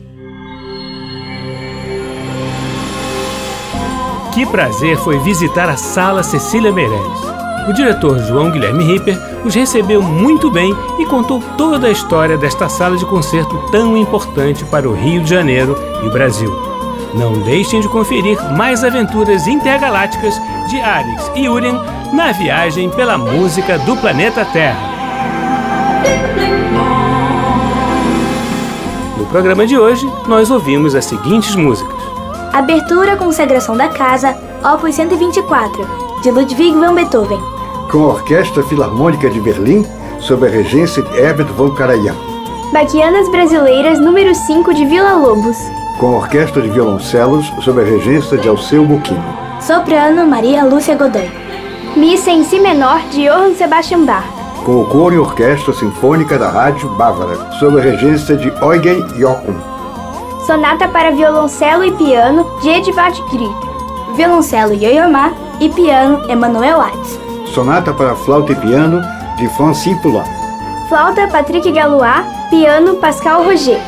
Que 4.33 4.45
prazer 4.45 4.97
foi 4.97 5.19
visitar 5.19 5.69
a 5.69 5.77
Sala 5.77 6.21
Cecília 6.21 6.71
Meirelles. 6.71 7.36
O 7.67 7.73
diretor 7.73 8.17
João 8.19 8.49
Guilherme 8.49 8.85
Ripper 8.85 9.19
os 9.43 9.53
recebeu 9.53 10.01
muito 10.01 10.49
bem 10.49 10.73
e 10.97 11.05
contou 11.05 11.43
toda 11.57 11.87
a 11.87 11.91
história 11.91 12.37
desta 12.37 12.69
sala 12.69 12.95
de 12.95 13.05
concerto 13.05 13.57
tão 13.69 13.97
importante 13.97 14.63
para 14.63 14.87
o 14.89 14.93
Rio 14.93 15.21
de 15.21 15.29
Janeiro 15.29 15.77
e 16.01 16.07
o 16.07 16.11
Brasil. 16.11 16.49
Não 17.13 17.33
deixem 17.33 17.81
de 17.81 17.89
conferir 17.89 18.37
mais 18.53 18.85
aventuras 18.85 19.47
intergalácticas 19.47 20.33
de 20.69 20.79
Arix 20.79 21.29
e 21.35 21.49
Urien 21.49 21.77
na 22.13 22.31
viagem 22.31 22.89
pela 22.89 23.17
música 23.17 23.77
do 23.79 23.97
planeta 23.97 24.45
Terra. 24.45 24.79
No 29.17 29.25
programa 29.25 29.67
de 29.67 29.77
hoje, 29.77 30.09
nós 30.25 30.49
ouvimos 30.49 30.95
as 30.95 31.03
seguintes 31.03 31.53
músicas: 31.53 31.97
Abertura 32.53 33.17
Consagração 33.17 33.75
da 33.75 33.89
Casa, 33.89 34.37
Opus 34.63 34.95
124, 34.95 35.85
de 36.23 36.31
Ludwig 36.31 36.73
van 36.73 36.95
Beethoven. 36.95 37.56
Com 37.91 38.03
a 38.03 38.07
Orquestra 38.07 38.61
Filarmônica 38.63 39.29
de 39.29 39.39
Berlim, 39.39 39.85
sob 40.19 40.45
a 40.45 40.49
regência 40.49 41.01
de 41.01 41.17
Herbert 41.17 41.47
von 41.53 41.73
Karajan. 41.73 42.15
Baquianas 42.73 43.29
Brasileiras 43.29 43.97
número 43.97 44.35
5 44.35 44.73
de 44.73 44.85
Vila 44.85 45.13
Lobos. 45.13 45.55
Com 45.97 46.07
a 46.07 46.17
Orquestra 46.17 46.61
de 46.61 46.69
Violoncelos, 46.69 47.45
sob 47.61 47.79
a 47.79 47.85
regência 47.85 48.37
de 48.37 48.49
Alceu 48.49 48.83
Buquino. 48.83 49.23
Soprano 49.61 50.27
Maria 50.27 50.65
Lúcia 50.65 50.97
Godoy. 50.97 51.31
Missa 51.95 52.29
em 52.29 52.43
Si 52.43 52.59
menor 52.59 52.99
de 53.09 53.25
Johann 53.25 53.55
Sebastian 53.55 54.03
Bach. 54.03 54.25
Com 54.65 54.81
o 54.81 54.85
Coro 54.85 55.15
e 55.15 55.17
Orquestra 55.17 55.73
Sinfônica 55.73 56.37
da 56.37 56.49
Rádio 56.49 56.89
Bávara, 56.89 57.37
sob 57.53 57.79
a 57.79 57.81
regência 57.81 58.35
de 58.35 58.49
Eugen 58.61 58.99
Jochum. 59.17 59.55
Sonata 60.45 60.89
para 60.89 61.11
violoncelo 61.11 61.85
e 61.85 61.91
piano 61.93 62.45
de 62.61 62.67
Edvard 62.67 63.17
Grieg. 63.31 63.55
Violoncelo 64.17 64.73
Yo-Yo 64.73 65.09
Ma 65.09 65.31
e 65.61 65.69
piano 65.69 66.29
Emanuel 66.29 66.79
Watts. 66.79 67.26
Sonata 67.53 67.93
para 67.93 68.15
flauta 68.15 68.51
e 68.51 68.55
piano 68.55 69.01
de 69.37 69.47
Francis 69.49 69.97
Poulenc. 70.01 70.27
Flauta 70.89 71.27
Patrick 71.27 71.71
Galois, 71.71 72.23
piano 72.49 72.95
Pascal 72.95 73.43
Roger. 73.43 73.79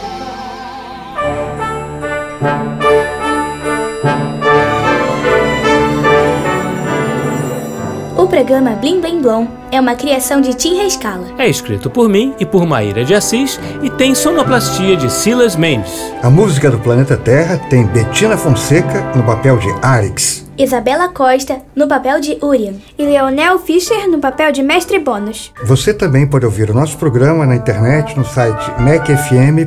O 8.17 8.27
programa 8.27 8.71
Blim 8.71 9.01
Blim 9.01 9.21
Blom 9.21 9.58
é 9.71 9.79
uma 9.79 9.95
criação 9.95 10.41
de 10.41 10.53
Tim 10.53 10.75
Rescala. 10.75 11.27
É 11.37 11.47
escrito 11.47 11.89
por 11.89 12.09
mim 12.09 12.33
e 12.39 12.45
por 12.45 12.65
Maíra 12.65 13.03
de 13.03 13.13
Assis 13.13 13.59
e 13.81 13.89
tem 13.89 14.15
sonoplastia 14.15 14.95
de 14.95 15.11
Silas 15.11 15.55
Mendes. 15.55 15.91
A 16.21 16.29
música 16.29 16.69
do 16.69 16.79
planeta 16.79 17.15
Terra 17.15 17.57
tem 17.69 17.85
Bettina 17.85 18.37
Fonseca 18.37 19.11
no 19.15 19.23
papel 19.23 19.57
de 19.57 19.69
Arix. 19.81 20.49
Isabela 20.59 21.07
Costa, 21.07 21.61
no 21.73 21.87
papel 21.87 22.19
de 22.19 22.37
Urian. 22.43 22.73
E 22.97 23.05
Leonel 23.05 23.59
Fischer 23.59 24.09
no 24.09 24.19
papel 24.19 24.51
de 24.51 24.61
mestre 24.61 24.99
bônus. 24.99 25.53
Você 25.63 25.93
também 25.93 26.27
pode 26.27 26.45
ouvir 26.45 26.69
o 26.69 26.73
nosso 26.73 26.97
programa 26.97 27.45
na 27.45 27.55
internet 27.55 28.17
no 28.17 28.25
site 28.25 28.69
mecfm.ebc.com.br 28.81 29.63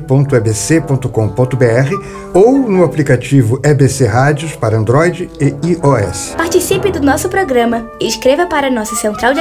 ou 2.35 2.59
no 2.59 2.85
aplicativo 2.85 3.59
EBC 3.65 4.05
Rádios 4.05 4.55
para 4.55 4.77
Android 4.77 5.31
e 5.41 5.57
iOS. 5.67 6.35
Participe 6.37 6.91
do 6.91 7.01
nosso 7.01 7.31
programa. 7.31 7.91
Escreva 7.99 8.45
para 8.47 8.71
nossa 8.71 8.95
central 8.95 9.33
de 9.33 9.41